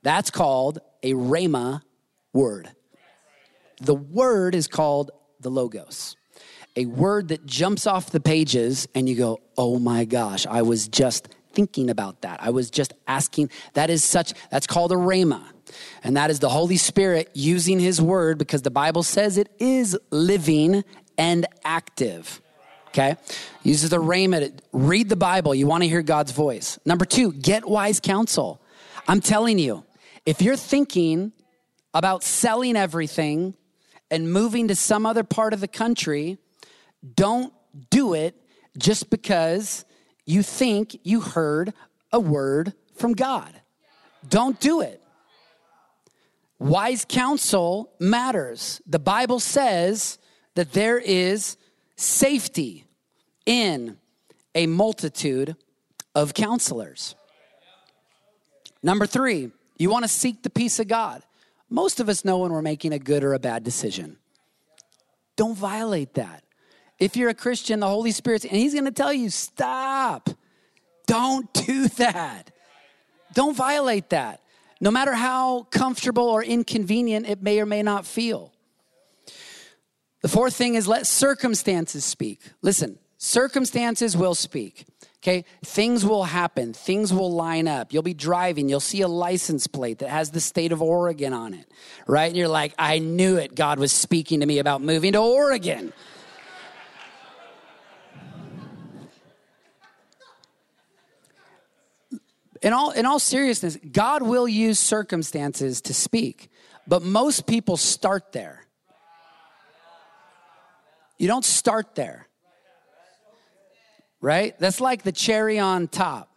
That's 0.02 0.30
called 0.30 0.80
a 1.02 1.12
Rhema 1.12 1.80
word. 2.32 2.70
The 3.80 3.94
word 3.94 4.54
is 4.54 4.68
called 4.68 5.10
the 5.40 5.50
Logos 5.50 6.16
a 6.76 6.86
word 6.86 7.28
that 7.28 7.46
jumps 7.46 7.86
off 7.86 8.10
the 8.10 8.20
pages 8.20 8.88
and 8.94 9.08
you 9.08 9.14
go, 9.14 9.40
oh 9.56 9.78
my 9.78 10.04
gosh, 10.04 10.46
I 10.46 10.62
was 10.62 10.88
just 10.88 11.28
thinking 11.52 11.88
about 11.88 12.22
that. 12.22 12.42
I 12.42 12.50
was 12.50 12.70
just 12.70 12.92
asking. 13.06 13.50
That 13.74 13.90
is 13.90 14.02
such, 14.02 14.32
that's 14.50 14.66
called 14.66 14.92
a 14.92 14.96
rhema. 14.96 15.42
And 16.02 16.16
that 16.16 16.30
is 16.30 16.40
the 16.40 16.48
Holy 16.48 16.76
Spirit 16.76 17.30
using 17.32 17.78
his 17.78 18.00
word 18.00 18.38
because 18.38 18.62
the 18.62 18.70
Bible 18.70 19.02
says 19.02 19.38
it 19.38 19.48
is 19.58 19.96
living 20.10 20.84
and 21.16 21.46
active. 21.64 22.40
Okay? 22.94 23.16
Uses 23.64 23.90
the 23.90 23.98
rhema. 23.98 24.56
Read 24.72 25.08
the 25.08 25.16
Bible. 25.16 25.52
You 25.52 25.66
want 25.66 25.82
to 25.82 25.88
hear 25.88 26.02
God's 26.02 26.30
voice. 26.30 26.78
Number 26.84 27.04
two, 27.04 27.32
get 27.32 27.66
wise 27.66 27.98
counsel. 27.98 28.62
I'm 29.08 29.20
telling 29.20 29.58
you, 29.58 29.84
if 30.24 30.40
you're 30.40 30.56
thinking 30.56 31.32
about 31.92 32.22
selling 32.22 32.76
everything 32.76 33.54
and 34.12 34.32
moving 34.32 34.68
to 34.68 34.76
some 34.76 35.06
other 35.06 35.24
part 35.24 35.52
of 35.52 35.60
the 35.60 35.68
country, 35.68 36.38
don't 37.16 37.52
do 37.90 38.14
it 38.14 38.36
just 38.78 39.10
because 39.10 39.84
you 40.24 40.44
think 40.44 40.96
you 41.02 41.20
heard 41.20 41.74
a 42.12 42.20
word 42.20 42.74
from 42.94 43.12
God. 43.12 43.52
Don't 44.28 44.58
do 44.60 44.80
it. 44.80 45.02
Wise 46.60 47.04
counsel 47.06 47.92
matters. 47.98 48.80
The 48.86 49.00
Bible 49.00 49.40
says 49.40 50.18
that 50.54 50.72
there 50.72 50.98
is 50.98 51.56
safety 51.96 52.84
in 53.46 53.98
a 54.54 54.66
multitude 54.66 55.56
of 56.14 56.34
counselors. 56.34 57.14
Number 58.82 59.06
three, 59.06 59.50
you 59.78 59.90
want 59.90 60.04
to 60.04 60.08
seek 60.08 60.42
the 60.42 60.50
peace 60.50 60.78
of 60.78 60.88
God. 60.88 61.22
Most 61.68 62.00
of 62.00 62.08
us 62.08 62.24
know 62.24 62.38
when 62.38 62.52
we're 62.52 62.62
making 62.62 62.92
a 62.92 62.98
good 62.98 63.24
or 63.24 63.34
a 63.34 63.38
bad 63.38 63.64
decision. 63.64 64.18
Don't 65.36 65.56
violate 65.56 66.14
that. 66.14 66.44
If 66.98 67.16
you're 67.16 67.30
a 67.30 67.34
Christian, 67.34 67.80
the 67.80 67.88
Holy 67.88 68.12
Spirit's, 68.12 68.44
and 68.44 68.56
He's 68.56 68.72
going 68.72 68.84
to 68.84 68.92
tell 68.92 69.12
you, 69.12 69.30
stop. 69.30 70.30
Don't 71.06 71.52
do 71.52 71.88
that. 71.88 72.50
Don't 73.34 73.56
violate 73.56 74.10
that. 74.10 74.40
No 74.80 74.90
matter 74.90 75.12
how 75.12 75.64
comfortable 75.70 76.28
or 76.28 76.42
inconvenient 76.42 77.26
it 77.26 77.42
may 77.42 77.60
or 77.60 77.66
may 77.66 77.82
not 77.82 78.06
feel. 78.06 78.53
The 80.24 80.30
fourth 80.30 80.56
thing 80.56 80.74
is 80.74 80.88
let 80.88 81.06
circumstances 81.06 82.02
speak. 82.02 82.40
Listen, 82.62 82.98
circumstances 83.18 84.16
will 84.16 84.34
speak. 84.34 84.86
Okay, 85.18 85.44
things 85.62 86.02
will 86.02 86.24
happen, 86.24 86.72
things 86.72 87.12
will 87.12 87.30
line 87.30 87.68
up. 87.68 87.92
You'll 87.92 88.02
be 88.02 88.14
driving, 88.14 88.70
you'll 88.70 88.80
see 88.80 89.02
a 89.02 89.06
license 89.06 89.66
plate 89.66 89.98
that 89.98 90.08
has 90.08 90.30
the 90.30 90.40
state 90.40 90.72
of 90.72 90.80
Oregon 90.80 91.34
on 91.34 91.52
it, 91.52 91.70
right? 92.06 92.28
And 92.28 92.38
you're 92.38 92.48
like, 92.48 92.72
I 92.78 93.00
knew 93.00 93.36
it. 93.36 93.54
God 93.54 93.78
was 93.78 93.92
speaking 93.92 94.40
to 94.40 94.46
me 94.46 94.60
about 94.60 94.80
moving 94.80 95.12
to 95.12 95.18
Oregon. 95.18 95.92
in 102.62 102.72
all, 102.72 102.92
in 102.92 103.04
all 103.04 103.18
seriousness, 103.18 103.76
God 103.92 104.22
will 104.22 104.48
use 104.48 104.78
circumstances 104.78 105.82
to 105.82 105.92
speak, 105.92 106.48
but 106.86 107.02
most 107.02 107.46
people 107.46 107.76
start 107.76 108.32
there. 108.32 108.63
You 111.18 111.28
don't 111.28 111.44
start 111.44 111.94
there. 111.94 112.26
Right? 114.20 114.58
That's 114.58 114.80
like 114.80 115.02
the 115.02 115.12
cherry 115.12 115.58
on 115.58 115.88
top. 115.88 116.30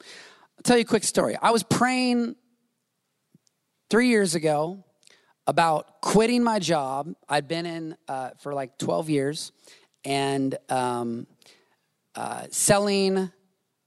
I'll 0.00 0.62
tell 0.62 0.76
you 0.76 0.82
a 0.82 0.86
quick 0.86 1.04
story. 1.04 1.36
I 1.40 1.50
was 1.50 1.62
praying 1.62 2.36
3 3.90 4.08
years 4.08 4.34
ago 4.34 4.84
about 5.46 6.00
quitting 6.00 6.42
my 6.42 6.58
job. 6.58 7.14
I'd 7.28 7.48
been 7.48 7.66
in 7.66 7.96
uh, 8.08 8.30
for 8.38 8.54
like 8.54 8.78
12 8.78 9.10
years 9.10 9.52
and 10.04 10.56
um, 10.68 11.26
uh, 12.14 12.46
selling 12.50 13.30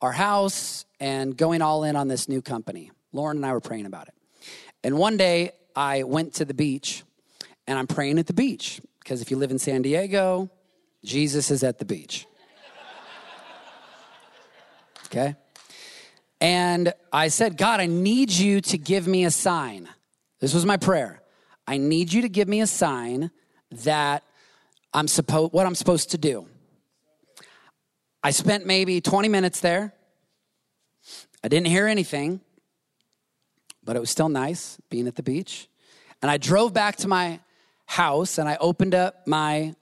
our 0.01 0.11
house 0.11 0.85
and 0.99 1.35
going 1.35 1.61
all 1.61 1.83
in 1.83 1.95
on 1.95 2.07
this 2.07 2.27
new 2.27 2.41
company. 2.41 2.91
Lauren 3.13 3.37
and 3.37 3.45
I 3.45 3.53
were 3.53 3.61
praying 3.61 3.85
about 3.85 4.07
it. 4.07 4.13
And 4.83 4.97
one 4.97 5.17
day 5.17 5.51
I 5.75 6.03
went 6.03 6.35
to 6.35 6.45
the 6.45 6.53
beach 6.53 7.03
and 7.65 7.77
I'm 7.77 7.87
praying 7.87 8.19
at 8.19 8.27
the 8.27 8.33
beach 8.33 8.81
because 9.07 9.21
if 9.21 9.31
you 9.31 9.37
live 9.37 9.51
in 9.51 9.57
San 9.57 9.81
Diego, 9.81 10.49
Jesus 11.01 11.49
is 11.49 11.63
at 11.63 11.79
the 11.79 11.85
beach. 11.85 12.27
Okay? 15.05 15.33
And 16.41 16.91
I 17.13 17.29
said, 17.29 17.55
God, 17.55 17.79
I 17.79 17.85
need 17.85 18.31
you 18.31 18.59
to 18.59 18.77
give 18.77 19.07
me 19.07 19.23
a 19.23 19.31
sign. 19.31 19.87
This 20.41 20.53
was 20.53 20.65
my 20.65 20.75
prayer. 20.75 21.21
I 21.65 21.77
need 21.77 22.11
you 22.11 22.23
to 22.23 22.27
give 22.27 22.49
me 22.49 22.59
a 22.59 22.67
sign 22.67 23.31
that 23.71 24.23
I'm 24.93 25.07
supposed 25.07 25.53
what 25.53 25.65
I'm 25.65 25.75
supposed 25.75 26.11
to 26.11 26.17
do. 26.17 26.45
I 28.21 28.31
spent 28.31 28.65
maybe 28.65 28.99
20 28.99 29.29
minutes 29.29 29.61
there. 29.61 29.93
I 31.41 31.47
didn't 31.47 31.67
hear 31.67 31.87
anything, 31.87 32.41
but 33.85 33.95
it 33.95 33.99
was 34.01 34.09
still 34.09 34.27
nice 34.27 34.77
being 34.89 35.07
at 35.07 35.15
the 35.15 35.23
beach. 35.23 35.69
And 36.21 36.29
I 36.29 36.35
drove 36.35 36.73
back 36.73 36.97
to 36.97 37.07
my 37.07 37.39
house 37.87 38.37
and 38.37 38.47
I 38.47 38.57
opened 38.57 38.93
up 38.93 39.25
my 39.25 39.75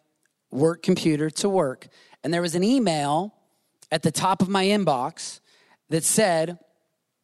work 0.51 0.81
computer 0.81 1.29
to 1.29 1.49
work. 1.49 1.87
And 2.23 2.33
there 2.33 2.41
was 2.41 2.55
an 2.55 2.63
email 2.63 3.33
at 3.91 4.03
the 4.03 4.11
top 4.11 4.41
of 4.41 4.47
my 4.47 4.65
inbox 4.65 5.41
that 5.89 6.03
said, 6.03 6.57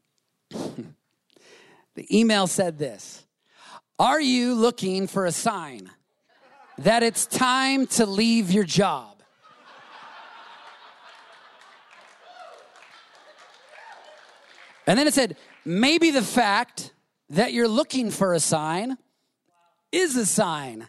the 0.49 0.85
email 2.11 2.47
said 2.47 2.77
this 2.77 3.25
Are 3.97 4.19
you 4.19 4.53
looking 4.53 5.07
for 5.07 5.25
a 5.25 5.31
sign 5.31 5.89
that 6.79 7.03
it's 7.03 7.25
time 7.25 7.87
to 7.87 8.05
leave 8.05 8.51
your 8.51 8.65
job? 8.65 9.21
And 14.87 14.97
then 14.99 15.07
it 15.07 15.13
said, 15.13 15.37
maybe 15.63 16.11
the 16.11 16.23
fact 16.23 16.91
that 17.29 17.53
you're 17.53 17.67
looking 17.67 18.11
for 18.11 18.33
a 18.33 18.39
sign 18.39 18.97
is 19.91 20.15
a 20.15 20.25
sign. 20.25 20.87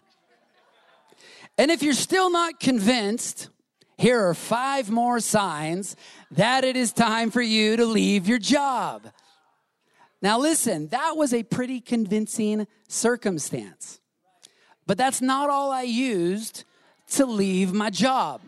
And 1.58 1.70
if 1.70 1.82
you're 1.82 1.92
still 1.92 2.30
not 2.30 2.60
convinced, 2.60 3.48
here 3.98 4.28
are 4.28 4.34
five 4.34 4.90
more 4.90 5.20
signs 5.20 5.96
that 6.30 6.64
it 6.64 6.76
is 6.76 6.92
time 6.92 7.30
for 7.30 7.42
you 7.42 7.76
to 7.76 7.84
leave 7.84 8.26
your 8.26 8.38
job. 8.38 9.06
Now, 10.20 10.38
listen, 10.38 10.88
that 10.88 11.16
was 11.16 11.34
a 11.34 11.42
pretty 11.42 11.80
convincing 11.80 12.66
circumstance. 12.88 14.00
But 14.86 14.98
that's 14.98 15.20
not 15.20 15.50
all 15.50 15.70
I 15.70 15.82
used 15.82 16.64
to 17.10 17.26
leave 17.26 17.72
my 17.72 17.90
job. 17.90 18.40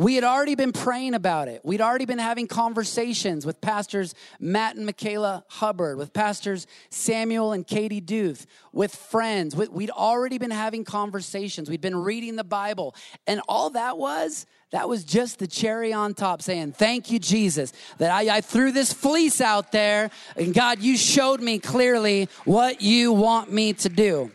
We 0.00 0.14
had 0.14 0.24
already 0.24 0.54
been 0.54 0.72
praying 0.72 1.12
about 1.12 1.48
it. 1.48 1.60
We'd 1.62 1.82
already 1.82 2.06
been 2.06 2.18
having 2.18 2.46
conversations 2.46 3.44
with 3.44 3.60
pastors 3.60 4.14
Matt 4.38 4.76
and 4.76 4.86
Michaela 4.86 5.44
Hubbard, 5.50 5.98
with 5.98 6.14
pastors 6.14 6.66
Samuel 6.88 7.52
and 7.52 7.66
Katie 7.66 8.00
Duth, 8.00 8.46
with 8.72 8.94
friends. 8.94 9.54
We'd 9.54 9.90
already 9.90 10.38
been 10.38 10.52
having 10.52 10.84
conversations. 10.84 11.68
We'd 11.68 11.82
been 11.82 12.02
reading 12.02 12.36
the 12.36 12.44
Bible. 12.44 12.94
And 13.26 13.42
all 13.46 13.68
that 13.70 13.98
was, 13.98 14.46
that 14.70 14.88
was 14.88 15.04
just 15.04 15.38
the 15.38 15.46
cherry 15.46 15.92
on 15.92 16.14
top 16.14 16.40
saying, 16.40 16.72
Thank 16.72 17.10
you, 17.10 17.18
Jesus, 17.18 17.74
that 17.98 18.10
I, 18.10 18.36
I 18.36 18.40
threw 18.40 18.72
this 18.72 18.94
fleece 18.94 19.42
out 19.42 19.70
there. 19.70 20.10
And 20.34 20.54
God, 20.54 20.80
you 20.80 20.96
showed 20.96 21.42
me 21.42 21.58
clearly 21.58 22.30
what 22.46 22.80
you 22.80 23.12
want 23.12 23.52
me 23.52 23.74
to 23.74 23.90
do. 23.90 24.30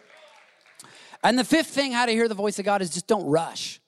And 1.24 1.40
the 1.40 1.44
fifth 1.44 1.70
thing, 1.70 1.92
how 1.92 2.06
to 2.06 2.12
hear 2.12 2.28
the 2.28 2.36
voice 2.36 2.60
of 2.60 2.66
God, 2.66 2.84
is 2.84 2.92
just 2.92 3.08
don't 3.08 3.26
rush. 3.26 3.82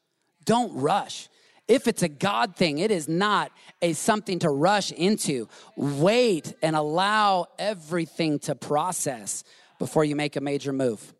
Don't 0.44 0.74
rush. 0.74 1.30
If 1.68 1.88
it's 1.88 2.02
a 2.04 2.08
God 2.08 2.56
thing, 2.56 2.78
it 2.78 2.92
is 2.92 3.08
not 3.08 3.52
a 3.82 3.94
something 3.94 4.40
to 4.40 4.50
rush 4.50 4.92
into. 4.92 5.50
Wait 5.76 6.54
and 6.62 6.76
allow 6.76 7.48
everything 7.60 8.40
to 8.40 8.56
process 8.56 9.44
before 9.80 10.06
you 10.06 10.16
make 10.16 10.36
a 10.36 10.42
major 10.42 10.72
move. 10.72 11.14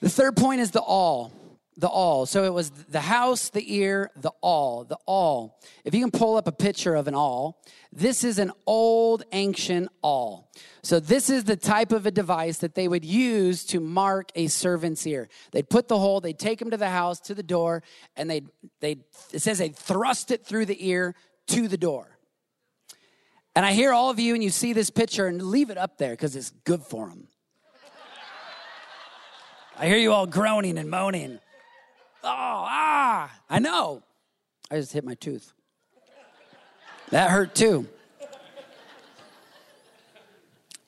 The 0.00 0.08
third 0.08 0.36
point 0.36 0.60
is 0.60 0.70
the 0.70 0.80
awl 0.80 1.32
the 1.76 1.88
awl. 1.88 2.26
So 2.26 2.44
it 2.44 2.52
was 2.52 2.70
the 2.70 3.00
house, 3.00 3.48
the 3.50 3.76
ear, 3.76 4.10
the 4.16 4.32
awl, 4.42 4.84
the 4.84 4.98
awl. 5.06 5.58
If 5.84 5.94
you 5.94 6.00
can 6.00 6.10
pull 6.10 6.36
up 6.36 6.46
a 6.46 6.52
picture 6.52 6.94
of 6.94 7.08
an 7.08 7.14
awl, 7.14 7.62
this 7.92 8.24
is 8.24 8.38
an 8.38 8.52
old 8.66 9.24
ancient 9.32 9.88
awl. 10.02 10.50
So 10.82 11.00
this 11.00 11.30
is 11.30 11.44
the 11.44 11.56
type 11.56 11.92
of 11.92 12.06
a 12.06 12.10
device 12.10 12.58
that 12.58 12.74
they 12.74 12.88
would 12.88 13.04
use 13.04 13.64
to 13.66 13.80
mark 13.80 14.30
a 14.34 14.48
servant's 14.48 15.06
ear. 15.06 15.28
They'd 15.52 15.68
put 15.68 15.88
the 15.88 15.98
hole, 15.98 16.20
they'd 16.20 16.38
take 16.38 16.60
him 16.60 16.70
to 16.70 16.76
the 16.76 16.90
house, 16.90 17.20
to 17.20 17.34
the 17.34 17.42
door, 17.42 17.82
and 18.16 18.28
they 18.28 18.42
they 18.80 18.96
it 19.32 19.40
says 19.40 19.58
they 19.58 19.70
thrust 19.70 20.30
it 20.30 20.44
through 20.44 20.66
the 20.66 20.88
ear 20.88 21.14
to 21.48 21.68
the 21.68 21.76
door. 21.76 22.18
And 23.54 23.66
I 23.66 23.72
hear 23.72 23.92
all 23.92 24.10
of 24.10 24.18
you 24.18 24.34
and 24.34 24.42
you 24.42 24.50
see 24.50 24.72
this 24.72 24.88
picture 24.88 25.26
and 25.26 25.42
leave 25.42 25.68
it 25.70 25.76
up 25.76 25.98
there 25.98 26.12
because 26.12 26.34
it's 26.36 26.50
good 26.64 26.82
for 26.82 27.08
them. 27.08 27.28
I 29.78 29.86
hear 29.86 29.96
you 29.96 30.12
all 30.12 30.26
groaning 30.26 30.78
and 30.78 30.90
moaning. 30.90 31.38
Oh, 32.24 32.28
ah, 32.28 33.30
I 33.50 33.58
know. 33.58 34.02
I 34.70 34.76
just 34.76 34.92
hit 34.92 35.04
my 35.04 35.14
tooth. 35.14 35.52
That 37.10 37.30
hurt 37.30 37.54
too. 37.54 37.88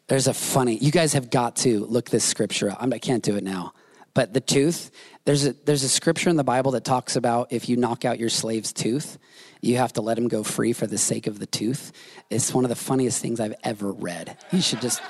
There's 0.07 0.27
a 0.27 0.35
funny, 0.35 0.77
you 0.77 0.91
guys 0.91 1.15
have 1.15 1.31
got 1.31 1.57
to 1.57 1.85
look 1.87 2.11
this 2.11 2.25
scripture 2.25 2.71
up. 2.71 2.79
I 2.81 2.99
can't 2.99 3.23
do 3.23 3.37
it 3.37 3.45
now. 3.45 3.73
But 4.13 4.33
the 4.33 4.41
tooth, 4.41 4.91
there's 5.25 5.47
a, 5.47 5.55
there's 5.65 5.83
a 5.83 5.89
scripture 5.89 6.31
in 6.31 6.37
the 6.37 6.45
Bible 6.45 6.71
that 6.73 6.85
talks 6.85 7.17
about 7.17 7.53
if 7.53 7.69
you 7.69 7.77
knock 7.77 8.05
out 8.05 8.19
your 8.21 8.29
slave's 8.29 8.73
tooth, 8.73 9.19
you 9.61 9.79
have 9.79 9.93
to 9.95 10.03
let 10.03 10.17
him 10.17 10.29
go 10.29 10.43
free 10.45 10.73
for 10.73 10.87
the 10.87 10.99
sake 10.99 11.27
of 11.27 11.41
the 11.41 11.47
tooth. 11.47 11.91
It's 12.31 12.55
one 12.55 12.65
of 12.65 12.69
the 12.69 12.77
funniest 12.77 13.21
things 13.21 13.41
I've 13.41 13.57
ever 13.65 13.91
read. 13.93 14.37
You 14.53 14.61
should 14.61 14.81
just. 14.81 15.03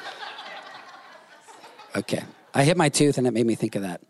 Okay. 1.95 2.23
I 2.55 2.65
hit 2.65 2.77
my 2.77 2.89
tooth 2.89 3.19
and 3.19 3.27
it 3.27 3.33
made 3.33 3.47
me 3.47 3.57
think 3.57 3.75
of 3.75 3.83
that. 3.83 4.01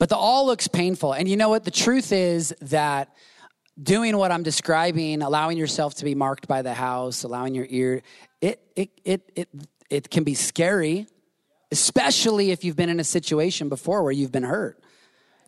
But 0.00 0.08
the 0.08 0.16
awl 0.16 0.46
looks 0.46 0.66
painful. 0.66 1.12
And 1.12 1.28
you 1.28 1.36
know 1.36 1.50
what? 1.50 1.64
The 1.64 1.70
truth 1.70 2.10
is 2.10 2.54
that 2.62 3.14
doing 3.80 4.16
what 4.16 4.32
I'm 4.32 4.42
describing, 4.42 5.20
allowing 5.20 5.58
yourself 5.58 5.94
to 5.96 6.06
be 6.06 6.14
marked 6.14 6.48
by 6.48 6.62
the 6.62 6.72
house, 6.72 7.22
allowing 7.22 7.54
your 7.54 7.66
ear, 7.68 8.00
it 8.40 8.62
it 8.74 8.90
it 9.04 9.30
it 9.36 9.48
it 9.90 10.10
can 10.10 10.24
be 10.24 10.32
scary, 10.32 11.06
especially 11.70 12.50
if 12.50 12.64
you've 12.64 12.76
been 12.76 12.88
in 12.88 12.98
a 12.98 13.04
situation 13.04 13.68
before 13.68 14.02
where 14.02 14.10
you've 14.10 14.32
been 14.32 14.42
hurt. 14.42 14.82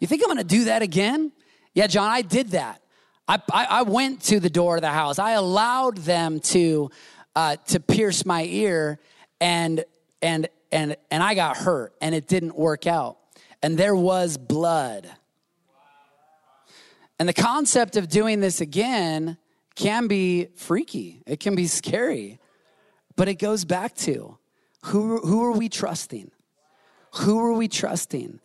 You 0.00 0.06
think 0.06 0.22
I'm 0.22 0.36
to 0.36 0.44
do 0.44 0.64
that 0.64 0.82
again? 0.82 1.32
Yeah, 1.72 1.86
John, 1.86 2.10
I 2.10 2.20
did 2.20 2.48
that. 2.48 2.82
I, 3.26 3.40
I, 3.50 3.64
I 3.64 3.82
went 3.82 4.20
to 4.24 4.38
the 4.38 4.50
door 4.50 4.76
of 4.76 4.82
the 4.82 4.90
house. 4.90 5.18
I 5.18 5.30
allowed 5.30 5.96
them 5.98 6.40
to 6.40 6.90
uh, 7.34 7.56
to 7.68 7.80
pierce 7.80 8.26
my 8.26 8.44
ear, 8.44 9.00
and 9.40 9.82
and 10.20 10.50
and 10.70 10.94
and 11.10 11.22
I 11.22 11.34
got 11.34 11.56
hurt, 11.56 11.94
and 12.02 12.14
it 12.14 12.28
didn't 12.28 12.54
work 12.54 12.86
out 12.86 13.16
and 13.62 13.78
there 13.78 13.94
was 13.94 14.36
blood. 14.36 15.10
And 17.18 17.28
the 17.28 17.32
concept 17.32 17.96
of 17.96 18.08
doing 18.08 18.40
this 18.40 18.60
again 18.60 19.38
can 19.74 20.06
be 20.06 20.48
freaky, 20.56 21.22
it 21.26 21.40
can 21.40 21.54
be 21.54 21.66
scary, 21.66 22.38
but 23.16 23.28
it 23.28 23.36
goes 23.36 23.64
back 23.64 23.94
to 23.96 24.38
who, 24.86 25.18
who 25.18 25.44
are 25.44 25.52
we 25.52 25.68
trusting? 25.68 26.30
Who 27.16 27.38
are 27.40 27.52
we 27.52 27.68
trusting? 27.68 28.40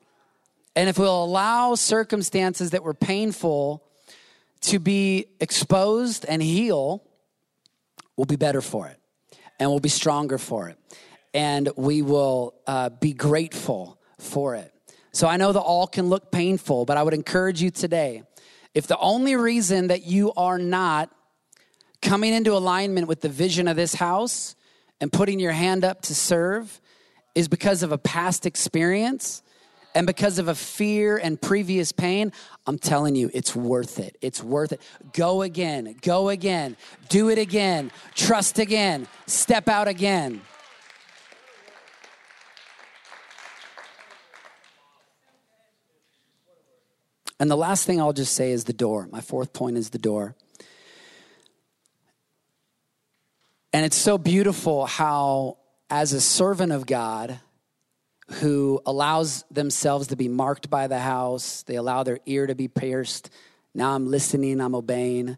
And 0.76 0.90
if 0.90 1.00
we'll 1.00 1.24
allow 1.24 1.76
circumstances 1.76 2.72
that 2.72 2.84
were 2.84 2.94
painful 2.94 3.84
to 4.62 4.80
be 4.80 5.26
exposed 5.40 6.26
and 6.26 6.42
heal, 6.42 7.04
we'll 8.16 8.26
be 8.26 8.36
better 8.36 8.62
for 8.62 8.88
it 8.88 9.00
and 9.60 9.70
we'll 9.70 9.80
be 9.80 9.90
stronger 9.90 10.38
for 10.38 10.70
it 10.70 10.78
and 11.34 11.70
we 11.76 12.02
will 12.02 12.56
uh, 12.68 12.90
be 12.90 13.14
grateful 13.14 14.00
for 14.20 14.56
it. 14.56 14.74
So 15.18 15.28
I 15.28 15.38
know 15.38 15.52
the 15.52 15.60
awl 15.60 15.88
can 15.88 16.10
look 16.10 16.30
painful, 16.30 16.86
but 16.86 16.96
I 16.96 17.02
would 17.02 17.16
encourage 17.16 17.60
you 17.60 17.72
today 17.72 18.22
if 18.76 18.86
the 18.86 19.00
only 19.00 19.36
reason 19.36 19.88
that 19.88 20.04
you 20.04 20.32
are 20.38 20.60
not 20.60 21.10
coming 22.04 22.36
into 22.36 22.54
alignment 22.54 23.08
with 23.08 23.22
the 23.22 23.30
vision 23.30 23.68
of 23.68 23.76
this 23.76 23.96
house 23.96 24.56
and 25.02 25.12
putting 25.12 25.40
your 25.40 25.54
hand 25.54 25.84
up 25.84 26.04
to 26.04 26.14
serve 26.14 26.80
is 27.34 27.48
because 27.48 27.82
of 27.82 27.92
a 27.92 27.98
past 27.98 28.46
experience 28.46 29.42
and 29.96 30.06
because 30.06 30.38
of 30.38 30.50
a 30.50 30.54
fear 30.54 31.18
and 31.18 31.42
previous 31.42 31.92
pain, 31.92 32.32
I'm 32.68 32.78
telling 32.78 33.16
you, 33.16 33.32
it's 33.34 33.56
worth 33.56 33.98
it. 33.98 34.20
It's 34.22 34.44
worth 34.44 34.72
it. 34.72 34.82
Go 35.14 35.42
again, 35.42 35.96
go 36.04 36.30
again, 36.30 36.78
do 37.10 37.30
it 37.30 37.40
again, 37.40 37.90
trust 38.14 38.60
again, 38.60 39.08
step 39.26 39.68
out 39.68 39.88
again. 39.88 40.42
And 47.40 47.52
the 47.52 47.58
last 47.58 47.86
thing 47.86 48.02
I'll 48.02 48.14
just 48.14 48.34
say 48.34 48.52
is 48.52 48.64
the 48.64 48.74
door. 48.74 49.08
My 49.12 49.22
fourth 49.22 49.54
point 49.54 49.78
is 49.78 49.92
the 49.92 50.00
door. 50.00 50.36
And 53.74 53.86
it's 53.86 53.98
so 53.98 54.18
beautiful 54.18 54.86
how, 54.86 55.58
as 55.90 56.14
a 56.14 56.22
servant 56.22 56.72
of 56.72 56.86
God 56.86 57.40
who 58.40 58.82
allows 58.86 59.46
themselves 59.52 60.08
to 60.08 60.16
be 60.16 60.28
marked 60.28 60.70
by 60.70 60.88
the 60.88 61.00
house, 61.00 61.64
they 61.64 61.76
allow 61.76 62.04
their 62.04 62.20
ear 62.26 62.48
to 62.48 62.56
be 62.56 62.68
pierced. 62.68 63.30
Now 63.76 63.94
I'm 63.94 64.10
listening, 64.10 64.60
I'm 64.60 64.74
obeying. 64.74 65.38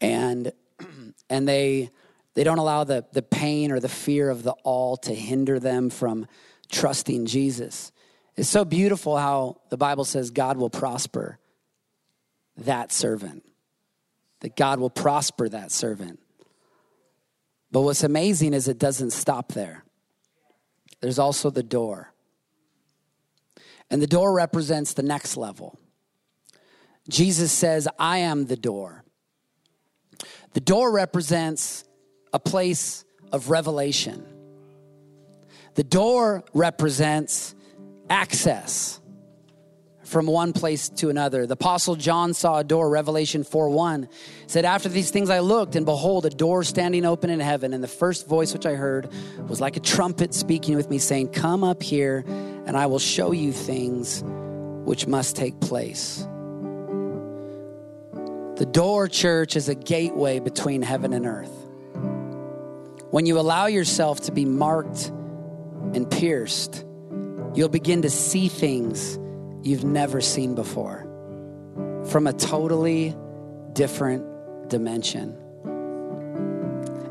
And, 0.00 0.52
and 1.30 1.48
they, 1.48 1.90
they 2.34 2.42
don't 2.42 2.58
allow 2.58 2.84
the, 2.84 3.04
the 3.12 3.22
pain 3.22 3.70
or 3.70 3.80
the 3.80 3.88
fear 3.88 4.28
of 4.28 4.42
the 4.42 4.54
awl 4.64 4.96
to 4.98 5.14
hinder 5.14 5.60
them 5.60 5.88
from 5.88 6.26
trusting 6.70 7.26
Jesus. 7.26 7.92
It's 8.38 8.48
so 8.48 8.64
beautiful 8.64 9.16
how 9.16 9.56
the 9.68 9.76
Bible 9.76 10.04
says 10.04 10.30
God 10.30 10.58
will 10.58 10.70
prosper 10.70 11.40
that 12.58 12.92
servant, 12.92 13.44
that 14.40 14.54
God 14.54 14.78
will 14.78 14.90
prosper 14.90 15.48
that 15.48 15.72
servant. 15.72 16.20
But 17.72 17.80
what's 17.80 18.04
amazing 18.04 18.54
is 18.54 18.68
it 18.68 18.78
doesn't 18.78 19.10
stop 19.10 19.54
there. 19.54 19.84
There's 21.00 21.18
also 21.18 21.50
the 21.50 21.64
door. 21.64 22.12
And 23.90 24.00
the 24.00 24.06
door 24.06 24.32
represents 24.32 24.92
the 24.92 25.02
next 25.02 25.36
level. 25.36 25.76
Jesus 27.08 27.50
says, 27.50 27.88
I 27.98 28.18
am 28.18 28.46
the 28.46 28.56
door. 28.56 29.02
The 30.52 30.60
door 30.60 30.92
represents 30.92 31.82
a 32.32 32.38
place 32.38 33.04
of 33.32 33.50
revelation. 33.50 34.24
The 35.74 35.82
door 35.82 36.44
represents 36.54 37.56
access 38.10 39.00
from 40.08 40.26
one 40.26 40.52
place 40.52 40.88
to 40.88 41.10
another. 41.10 41.46
The 41.46 41.52
apostle 41.52 41.94
John 41.94 42.32
saw 42.32 42.58
a 42.58 42.64
door, 42.64 42.88
Revelation 42.88 43.44
4 43.44 43.68
1 43.68 44.08
said, 44.46 44.64
After 44.64 44.88
these 44.88 45.10
things 45.10 45.30
I 45.30 45.40
looked, 45.40 45.76
and 45.76 45.84
behold, 45.84 46.24
a 46.26 46.30
door 46.30 46.64
standing 46.64 47.04
open 47.04 47.30
in 47.30 47.40
heaven. 47.40 47.74
And 47.74 47.84
the 47.84 47.88
first 47.88 48.26
voice 48.26 48.52
which 48.52 48.66
I 48.66 48.74
heard 48.74 49.10
was 49.46 49.60
like 49.60 49.76
a 49.76 49.80
trumpet 49.80 50.34
speaking 50.34 50.76
with 50.76 50.88
me, 50.88 50.98
saying, 50.98 51.28
Come 51.28 51.62
up 51.62 51.82
here, 51.82 52.24
and 52.66 52.76
I 52.76 52.86
will 52.86 52.98
show 52.98 53.32
you 53.32 53.52
things 53.52 54.22
which 54.24 55.06
must 55.06 55.36
take 55.36 55.60
place. 55.60 56.26
The 58.56 58.68
door, 58.68 59.06
church, 59.06 59.54
is 59.54 59.68
a 59.68 59.74
gateway 59.74 60.40
between 60.40 60.82
heaven 60.82 61.12
and 61.12 61.26
earth. 61.26 61.52
When 63.10 63.24
you 63.24 63.38
allow 63.38 63.66
yourself 63.66 64.22
to 64.22 64.32
be 64.32 64.44
marked 64.44 65.08
and 65.94 66.10
pierced, 66.10 66.84
you'll 67.58 67.68
begin 67.68 68.02
to 68.02 68.10
see 68.10 68.46
things 68.46 69.18
you've 69.66 69.82
never 69.82 70.20
seen 70.20 70.54
before 70.54 71.02
from 72.08 72.28
a 72.28 72.32
totally 72.32 73.16
different 73.72 74.68
dimension. 74.68 75.36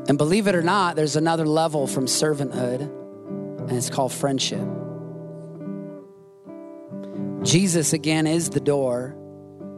And 0.08 0.16
believe 0.16 0.46
it 0.46 0.54
or 0.54 0.62
not, 0.62 0.96
there's 0.96 1.16
another 1.16 1.44
level 1.44 1.86
from 1.86 2.06
servanthood, 2.06 2.80
and 2.80 3.72
it's 3.72 3.90
called 3.90 4.10
friendship. 4.10 4.66
Jesus, 7.42 7.92
again, 7.92 8.26
is 8.26 8.48
the 8.48 8.60
door. 8.60 9.14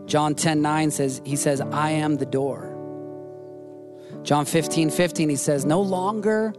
John 0.07 0.37
10 0.37 0.63
9 0.63 0.93
says, 0.93 1.21
He 1.25 1.35
says, 1.35 1.61
I 1.61 1.91
am 1.91 2.15
the 2.15 2.27
door. 2.27 2.69
John 4.23 4.45
15 4.45 4.91
15, 4.91 5.31
He 5.31 5.35
says, 5.35 5.65
No 5.65 5.83
longer 5.83 6.53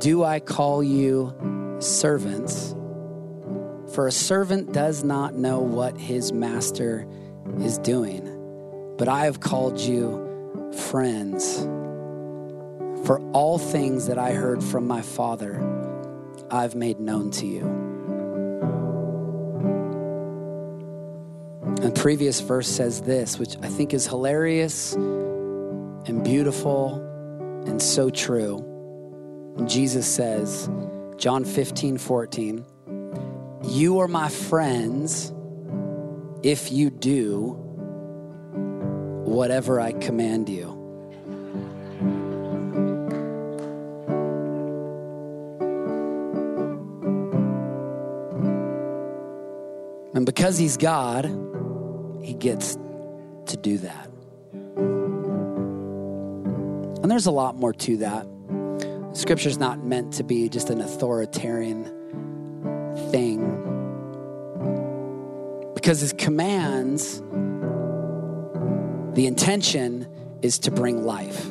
do 0.00 0.24
I 0.24 0.40
call 0.40 0.82
you 0.82 1.32
servants 1.78 2.74
for 3.96 4.06
a 4.06 4.12
servant 4.12 4.74
does 4.74 5.02
not 5.02 5.34
know 5.36 5.58
what 5.58 5.96
his 5.96 6.30
master 6.30 7.08
is 7.60 7.78
doing, 7.78 8.94
but 8.98 9.08
I 9.08 9.24
have 9.24 9.40
called 9.40 9.80
you 9.80 10.70
friends. 10.90 11.60
For 13.06 13.18
all 13.32 13.58
things 13.58 14.08
that 14.08 14.18
I 14.18 14.32
heard 14.32 14.62
from 14.62 14.86
my 14.86 15.00
Father, 15.00 15.62
I've 16.50 16.74
made 16.74 17.00
known 17.00 17.30
to 17.30 17.46
you. 17.46 17.62
And 21.64 21.78
the 21.78 21.92
previous 21.92 22.42
verse 22.42 22.68
says 22.68 23.00
this, 23.00 23.38
which 23.38 23.56
I 23.62 23.68
think 23.68 23.94
is 23.94 24.06
hilarious 24.06 24.92
and 24.92 26.22
beautiful 26.22 26.96
and 27.66 27.80
so 27.80 28.10
true. 28.10 28.62
Jesus 29.64 30.06
says, 30.06 30.68
John 31.16 31.46
15, 31.46 31.96
14, 31.96 32.66
you 33.68 34.00
are 34.00 34.08
my 34.08 34.28
friends 34.28 35.32
if 36.42 36.70
you 36.70 36.90
do 36.90 37.50
whatever 39.24 39.80
I 39.80 39.92
command 39.92 40.48
you. 40.48 40.72
And 50.14 50.24
because 50.24 50.56
he's 50.56 50.76
God, 50.76 51.26
he 52.22 52.32
gets 52.34 52.78
to 53.46 53.56
do 53.56 53.78
that. 53.78 54.10
And 57.02 57.10
there's 57.10 57.26
a 57.26 57.30
lot 57.30 57.56
more 57.56 57.72
to 57.72 57.96
that. 57.98 58.26
Scripture's 59.12 59.58
not 59.58 59.84
meant 59.84 60.14
to 60.14 60.24
be 60.24 60.48
just 60.48 60.70
an 60.70 60.80
authoritarian 60.80 61.92
thing 63.16 63.40
because 65.74 66.00
his 66.00 66.12
commands, 66.12 67.20
the 69.14 69.26
intention 69.26 70.06
is 70.42 70.58
to 70.58 70.70
bring 70.70 71.02
life. 71.04 71.46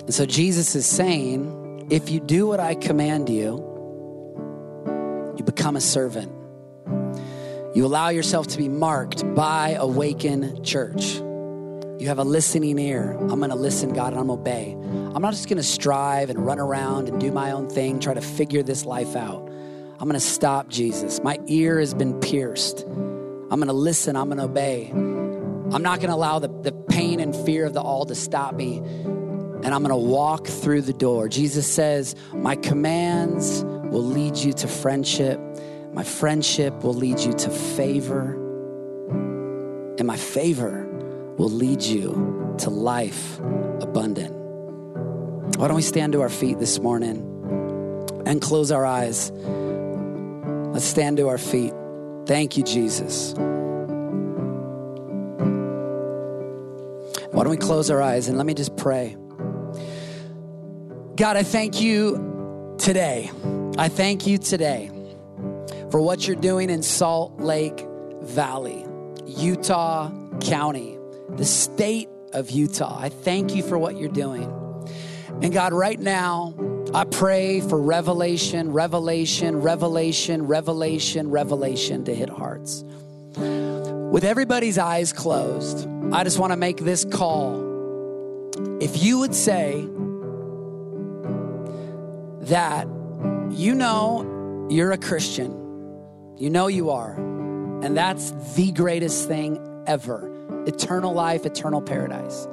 And 0.00 0.12
so 0.12 0.26
Jesus 0.26 0.74
is 0.74 0.84
saying, 0.84 1.88
if 1.90 2.10
you 2.10 2.20
do 2.20 2.46
what 2.46 2.60
I 2.60 2.74
command 2.74 3.30
you, 3.30 3.56
you 5.38 5.44
become 5.44 5.76
a 5.76 5.80
servant. 5.80 6.30
You 7.74 7.86
allow 7.86 8.10
yourself 8.10 8.48
to 8.48 8.58
be 8.58 8.68
marked 8.68 9.34
by 9.34 9.70
Awaken 9.78 10.62
Church. 10.62 11.22
You 12.02 12.08
have 12.08 12.18
a 12.18 12.24
listening 12.24 12.80
ear. 12.80 13.12
I'm 13.12 13.38
going 13.38 13.50
to 13.50 13.54
listen, 13.54 13.92
God, 13.92 14.12
and 14.12 14.18
I'm 14.18 14.28
obey. 14.28 14.72
I'm 14.72 15.22
not 15.22 15.34
just 15.34 15.48
going 15.48 15.58
to 15.58 15.62
strive 15.62 16.30
and 16.30 16.44
run 16.44 16.58
around 16.58 17.08
and 17.08 17.20
do 17.20 17.30
my 17.30 17.52
own 17.52 17.70
thing, 17.70 18.00
try 18.00 18.12
to 18.12 18.20
figure 18.20 18.64
this 18.64 18.84
life 18.84 19.14
out. 19.14 19.48
I'm 20.00 20.08
going 20.08 20.14
to 20.14 20.18
stop 20.18 20.66
Jesus. 20.66 21.22
My 21.22 21.38
ear 21.46 21.78
has 21.78 21.94
been 21.94 22.18
pierced. 22.18 22.80
I'm 22.80 23.50
going 23.50 23.68
to 23.68 23.72
listen. 23.72 24.16
I'm 24.16 24.26
going 24.26 24.38
to 24.38 24.46
obey. 24.46 24.90
I'm 24.90 25.82
not 25.84 26.00
going 26.00 26.08
to 26.08 26.16
allow 26.16 26.40
the, 26.40 26.48
the 26.48 26.72
pain 26.72 27.20
and 27.20 27.36
fear 27.36 27.66
of 27.66 27.72
the 27.72 27.80
awl 27.80 28.04
to 28.06 28.16
stop 28.16 28.56
me. 28.56 28.78
And 28.78 29.66
I'm 29.66 29.84
going 29.84 29.90
to 29.90 29.96
walk 29.96 30.48
through 30.48 30.82
the 30.82 30.92
door. 30.92 31.28
Jesus 31.28 31.72
says, 31.72 32.16
My 32.32 32.56
commands 32.56 33.62
will 33.62 34.02
lead 34.02 34.38
you 34.38 34.52
to 34.54 34.66
friendship. 34.66 35.38
My 35.92 36.02
friendship 36.02 36.82
will 36.82 36.94
lead 36.94 37.20
you 37.20 37.32
to 37.32 37.48
favor. 37.48 38.32
And 39.98 40.04
my 40.04 40.16
favor 40.16 40.88
will 41.38 41.50
lead 41.50 41.82
you 41.82 42.54
to 42.58 42.70
life 42.70 43.38
abundant. 43.80 44.34
Why 45.56 45.68
don't 45.68 45.76
we 45.76 45.82
stand 45.82 46.12
to 46.12 46.20
our 46.20 46.28
feet 46.28 46.58
this 46.58 46.78
morning 46.78 47.18
and 48.26 48.40
close 48.40 48.70
our 48.70 48.84
eyes? 48.84 49.30
Let's 49.30 50.84
stand 50.84 51.16
to 51.18 51.28
our 51.28 51.38
feet. 51.38 51.72
Thank 52.26 52.56
you, 52.56 52.62
Jesus. 52.62 53.34
Why 57.32 57.44
don't 57.44 57.50
we 57.50 57.56
close 57.56 57.90
our 57.90 58.00
eyes 58.02 58.28
and 58.28 58.36
let 58.36 58.46
me 58.46 58.54
just 58.54 58.76
pray? 58.76 59.16
God, 61.16 61.36
I 61.36 61.42
thank 61.42 61.80
you 61.80 62.76
today. 62.78 63.30
I 63.78 63.88
thank 63.88 64.26
you 64.26 64.38
today 64.38 64.90
for 65.90 66.00
what 66.00 66.26
you're 66.26 66.36
doing 66.36 66.70
in 66.70 66.82
Salt 66.82 67.40
Lake 67.40 67.86
Valley, 68.22 68.86
Utah 69.26 70.10
County 70.40 70.98
the 71.36 71.44
state 71.44 72.08
of 72.32 72.50
Utah. 72.50 72.98
I 72.98 73.08
thank 73.08 73.54
you 73.54 73.62
for 73.62 73.78
what 73.78 73.96
you're 73.96 74.08
doing. 74.08 74.44
And 75.42 75.52
God, 75.52 75.72
right 75.72 75.98
now, 75.98 76.54
I 76.94 77.04
pray 77.04 77.60
for 77.60 77.80
revelation, 77.80 78.72
revelation, 78.72 79.60
revelation, 79.60 80.46
revelation, 80.46 81.30
revelation 81.30 82.04
to 82.04 82.14
hit 82.14 82.28
hearts. 82.28 82.84
With 83.36 84.24
everybody's 84.24 84.76
eyes 84.76 85.12
closed, 85.12 85.88
I 86.12 86.22
just 86.22 86.38
want 86.38 86.52
to 86.52 86.56
make 86.56 86.78
this 86.78 87.04
call. 87.04 88.50
If 88.80 89.02
you 89.02 89.18
would 89.20 89.34
say 89.34 89.86
that 92.42 92.86
you 93.50 93.74
know 93.74 94.68
you're 94.70 94.92
a 94.92 94.98
Christian, 94.98 95.58
You 96.38 96.50
know 96.50 96.66
you 96.66 96.90
are. 96.90 97.14
And 97.82 97.96
that's 97.96 98.32
the 98.54 98.72
greatest 98.72 99.28
thing 99.28 99.58
ever 99.86 100.31
eternal 100.66 101.12
life, 101.12 101.46
eternal 101.46 101.80
paradise. 101.80 102.48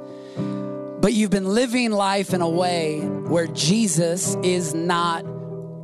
But 1.00 1.14
you've 1.14 1.30
been 1.30 1.54
living 1.54 1.92
life 1.92 2.34
in 2.34 2.42
a 2.42 2.48
way 2.48 3.00
where 3.00 3.46
Jesus 3.46 4.36
is 4.42 4.74
not 4.74 5.24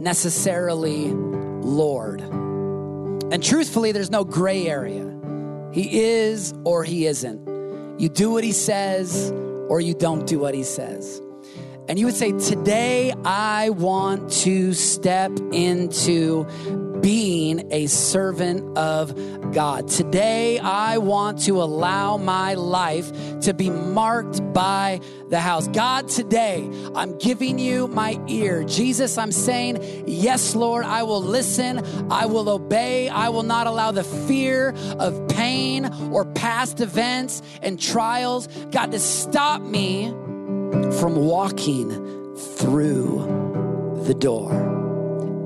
necessarily 0.01 1.07
Lord. 1.13 2.21
And 2.21 3.43
truthfully, 3.43 3.93
there's 3.93 4.11
no 4.11 4.25
gray 4.25 4.67
area. 4.67 5.13
He 5.73 6.01
is 6.03 6.55
or 6.65 6.85
he 6.85 7.07
isn't. 7.07 7.47
You 7.99 8.09
do 8.09 8.31
what 8.31 8.45
he 8.45 8.53
says 8.53 9.33
or 9.69 9.81
you 9.81 9.95
don't 9.95 10.27
do 10.27 10.39
what 10.39 10.55
he 10.55 10.63
says. 10.63 11.21
And 11.89 11.99
you 11.99 12.07
would 12.07 12.15
say, 12.15 12.33
Today 12.33 13.13
I 13.25 13.71
want 13.71 14.31
to 14.43 14.75
step 14.75 15.33
into 15.53 16.47
being 17.01 17.73
a 17.73 17.87
servant 17.87 18.77
of 18.77 19.15
God. 19.53 19.89
Today, 19.89 20.59
I 20.59 20.99
want 20.99 21.43
to 21.45 21.63
allow 21.63 22.17
my 22.17 22.55
life 22.55 23.11
to 23.41 23.55
be 23.55 23.71
marked 23.71 24.53
by 24.53 25.01
the 25.29 25.41
house. 25.41 25.69
God, 25.69 26.09
today, 26.09 26.69
I'm 26.95 27.17
giving 27.19 27.59
you 27.59 27.89
my 27.89 28.21
ear. 28.29 28.65
Jesus, 28.65 29.19
I'm 29.19 29.33
saying, 29.33 30.05
Yes, 30.07 30.55
Lord, 30.55 30.85
I 30.85 31.03
will 31.03 31.23
listen. 31.23 31.83
I 32.11 32.27
will 32.27 32.49
obey. 32.49 33.09
I 33.09 33.29
will 33.29 33.43
not 33.43 33.67
allow 33.67 33.93
the 33.93 34.05
fear 34.05 34.75
of 34.99 35.29
pain 35.29 35.87
or 36.13 36.25
past 36.25 36.81
events 36.81 37.43
and 37.63 37.81
trials, 37.81 38.49
God, 38.71 38.93
to 38.93 38.99
stop 38.99 39.63
me 39.63 40.09
from 40.99 41.17
walking 41.17 41.91
through 42.37 44.03
the 44.05 44.15
door 44.15 44.86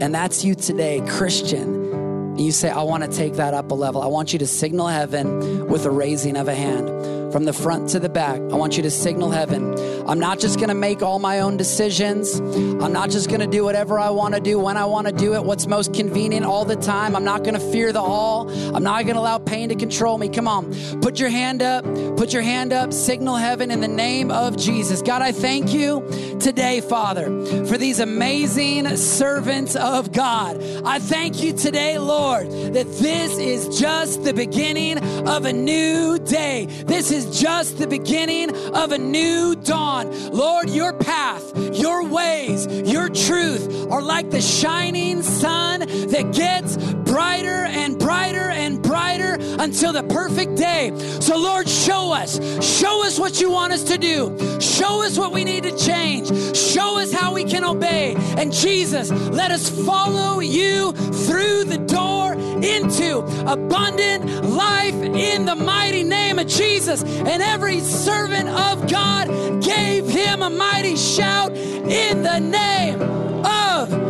and 0.01 0.15
that's 0.15 0.45
you 0.45 0.55
today, 0.55 1.03
Christian, 1.09 2.39
you 2.39 2.53
say, 2.53 2.71
I 2.71 2.83
want 2.83 3.05
to 3.05 3.11
take 3.11 3.35
that 3.35 3.55
up 3.55 3.71
a 3.71 3.75
level, 3.75 4.01
I 4.03 4.07
want 4.07 4.33
you 4.33 4.39
to 4.39 4.47
signal 4.47 4.89
heaven 4.89 5.69
with 5.71 5.87
a 5.87 5.91
raising 5.91 6.37
of 6.37 6.49
a 6.49 6.55
hand 6.55 6.89
from 7.33 7.45
the 7.45 7.53
front 7.53 7.91
to 7.91 8.01
the 8.01 8.09
back. 8.09 8.37
I 8.37 8.57
want 8.57 8.77
you 8.77 8.83
to 8.83 8.91
signal 8.91 9.31
heaven. 9.31 9.79
I'm 10.09 10.19
not 10.19 10.41
just 10.41 10.59
to 10.69 10.75
make 10.75 11.03
all 11.03 11.19
my 11.19 11.41
own 11.41 11.57
decisions. 11.57 12.41
I'm 12.41 12.93
not 12.93 13.11
just 13.11 13.29
to 13.41 13.47
do 13.47 13.63
whatever 13.63 13.99
I 13.99 14.11
want 14.11 14.35
to 14.35 14.41
do 14.41 14.59
when 14.59 14.77
I 14.77 14.85
want 14.87 15.07
to 15.07 15.13
do 15.13 15.35
it, 15.35 15.45
what's 15.45 15.67
most 15.67 15.95
convenient 15.95 16.45
all 16.45 16.65
the 16.65 16.77
time. 16.77 17.15
I'm 17.15 17.25
not 17.25 17.45
to 17.55 17.73
fear 17.73 17.93
the 17.93 18.01
awl. 18.01 18.51
I'm 18.75 18.83
not 18.83 19.05
to 19.07 19.13
allow 19.13 19.39
pain 19.39 19.69
to 19.69 19.77
control 19.77 20.19
me. 20.19 20.29
Come 20.29 20.49
on, 20.49 21.01
put 21.01 21.21
your 21.21 21.29
hand 21.29 21.63
up, 21.63 21.85
put 22.17 22.33
your 22.33 22.43
hand 22.43 22.73
up, 22.73 22.93
signal 22.93 23.37
heaven 23.37 23.71
in 23.71 23.81
the 23.81 23.89
name 23.89 24.31
of 24.31 24.57
Jesus. 24.57 25.03
God, 25.03 25.23
I 25.23 25.33
thank 25.33 25.73
you 25.73 26.07
today, 26.41 26.81
Father, 26.81 27.27
for 27.67 27.79
these 27.79 28.01
amazing 28.01 28.97
servants 28.97 29.77
of 29.77 30.13
God. 30.13 30.61
I 30.85 30.99
thank 30.99 31.43
you 31.43 31.53
today, 31.53 31.99
Lord, 31.99 32.51
that 32.51 32.87
this 32.99 33.39
is 33.39 33.79
just 33.79 34.25
the 34.25 34.35
beginning 34.35 34.99
of 35.29 35.45
a 35.45 35.53
new 35.61 36.19
day. 36.19 36.67
This 36.67 37.11
is 37.11 37.41
just 37.41 37.79
the 37.79 37.87
beginning 37.87 38.55
of 38.75 38.93
a 38.93 38.99
new 38.99 39.55
dawn. 39.55 40.11
Lord, 40.31 40.71
your 40.71 40.93
path, 40.93 41.45
your 41.75 42.07
ways, 42.07 42.67
your 42.67 43.09
truth 43.09 43.91
are 43.91 44.03
like 44.03 44.31
the 44.31 44.41
shining 44.41 45.23
sun 45.23 45.89
that 46.09 46.33
gets 46.33 46.77
brighter 46.77 47.67
and 47.67 47.99
brighter 47.99 48.51
and 48.51 48.83
brighter 48.83 49.37
until 49.59 49.93
the 49.93 50.03
perfect 50.05 50.57
day. 50.57 50.93
So, 51.21 51.37
Lord, 51.37 51.69
show 51.69 52.13
us. 52.13 52.39
Show 52.65 53.07
us 53.07 53.19
what 53.19 53.41
you 53.41 53.51
want 53.51 53.73
us 53.73 53.85
to 53.85 53.99
do. 53.99 54.37
Show 54.61 55.03
us 55.05 55.19
what 55.19 55.33
we 55.33 55.45
need 55.45 55.65
to 55.65 55.77
change. 55.77 56.29
Show 56.57 56.99
us 56.99 57.13
how 57.13 57.35
we 57.35 57.45
can 57.45 57.65
obey. 57.65 58.15
And 58.37 58.53
Jesus, 58.53 59.11
let 59.11 59.51
us 59.51 59.69
follow 59.85 60.41
you 60.41 60.93
through 60.93 61.65
the 61.65 61.79
door 61.79 62.35
into 62.35 63.19
abundant 63.51 64.45
life 64.45 64.95
in 64.95 65.47
the 65.47 65.57
mighty 65.57 66.03
name 66.03 66.39
of 66.39 66.47
Jesus. 66.47 67.03
And 67.03 67.43
every 67.43 67.81
servant 67.81 68.49
of 68.49 68.89
God 68.89 69.63
gave 69.63 70.09
him 70.09 70.43
a 70.43 70.51
mighty 70.51 70.97
shout 70.97 71.53
in 71.57 72.23
the 72.23 72.39
name 72.39 73.01
of 73.45 74.10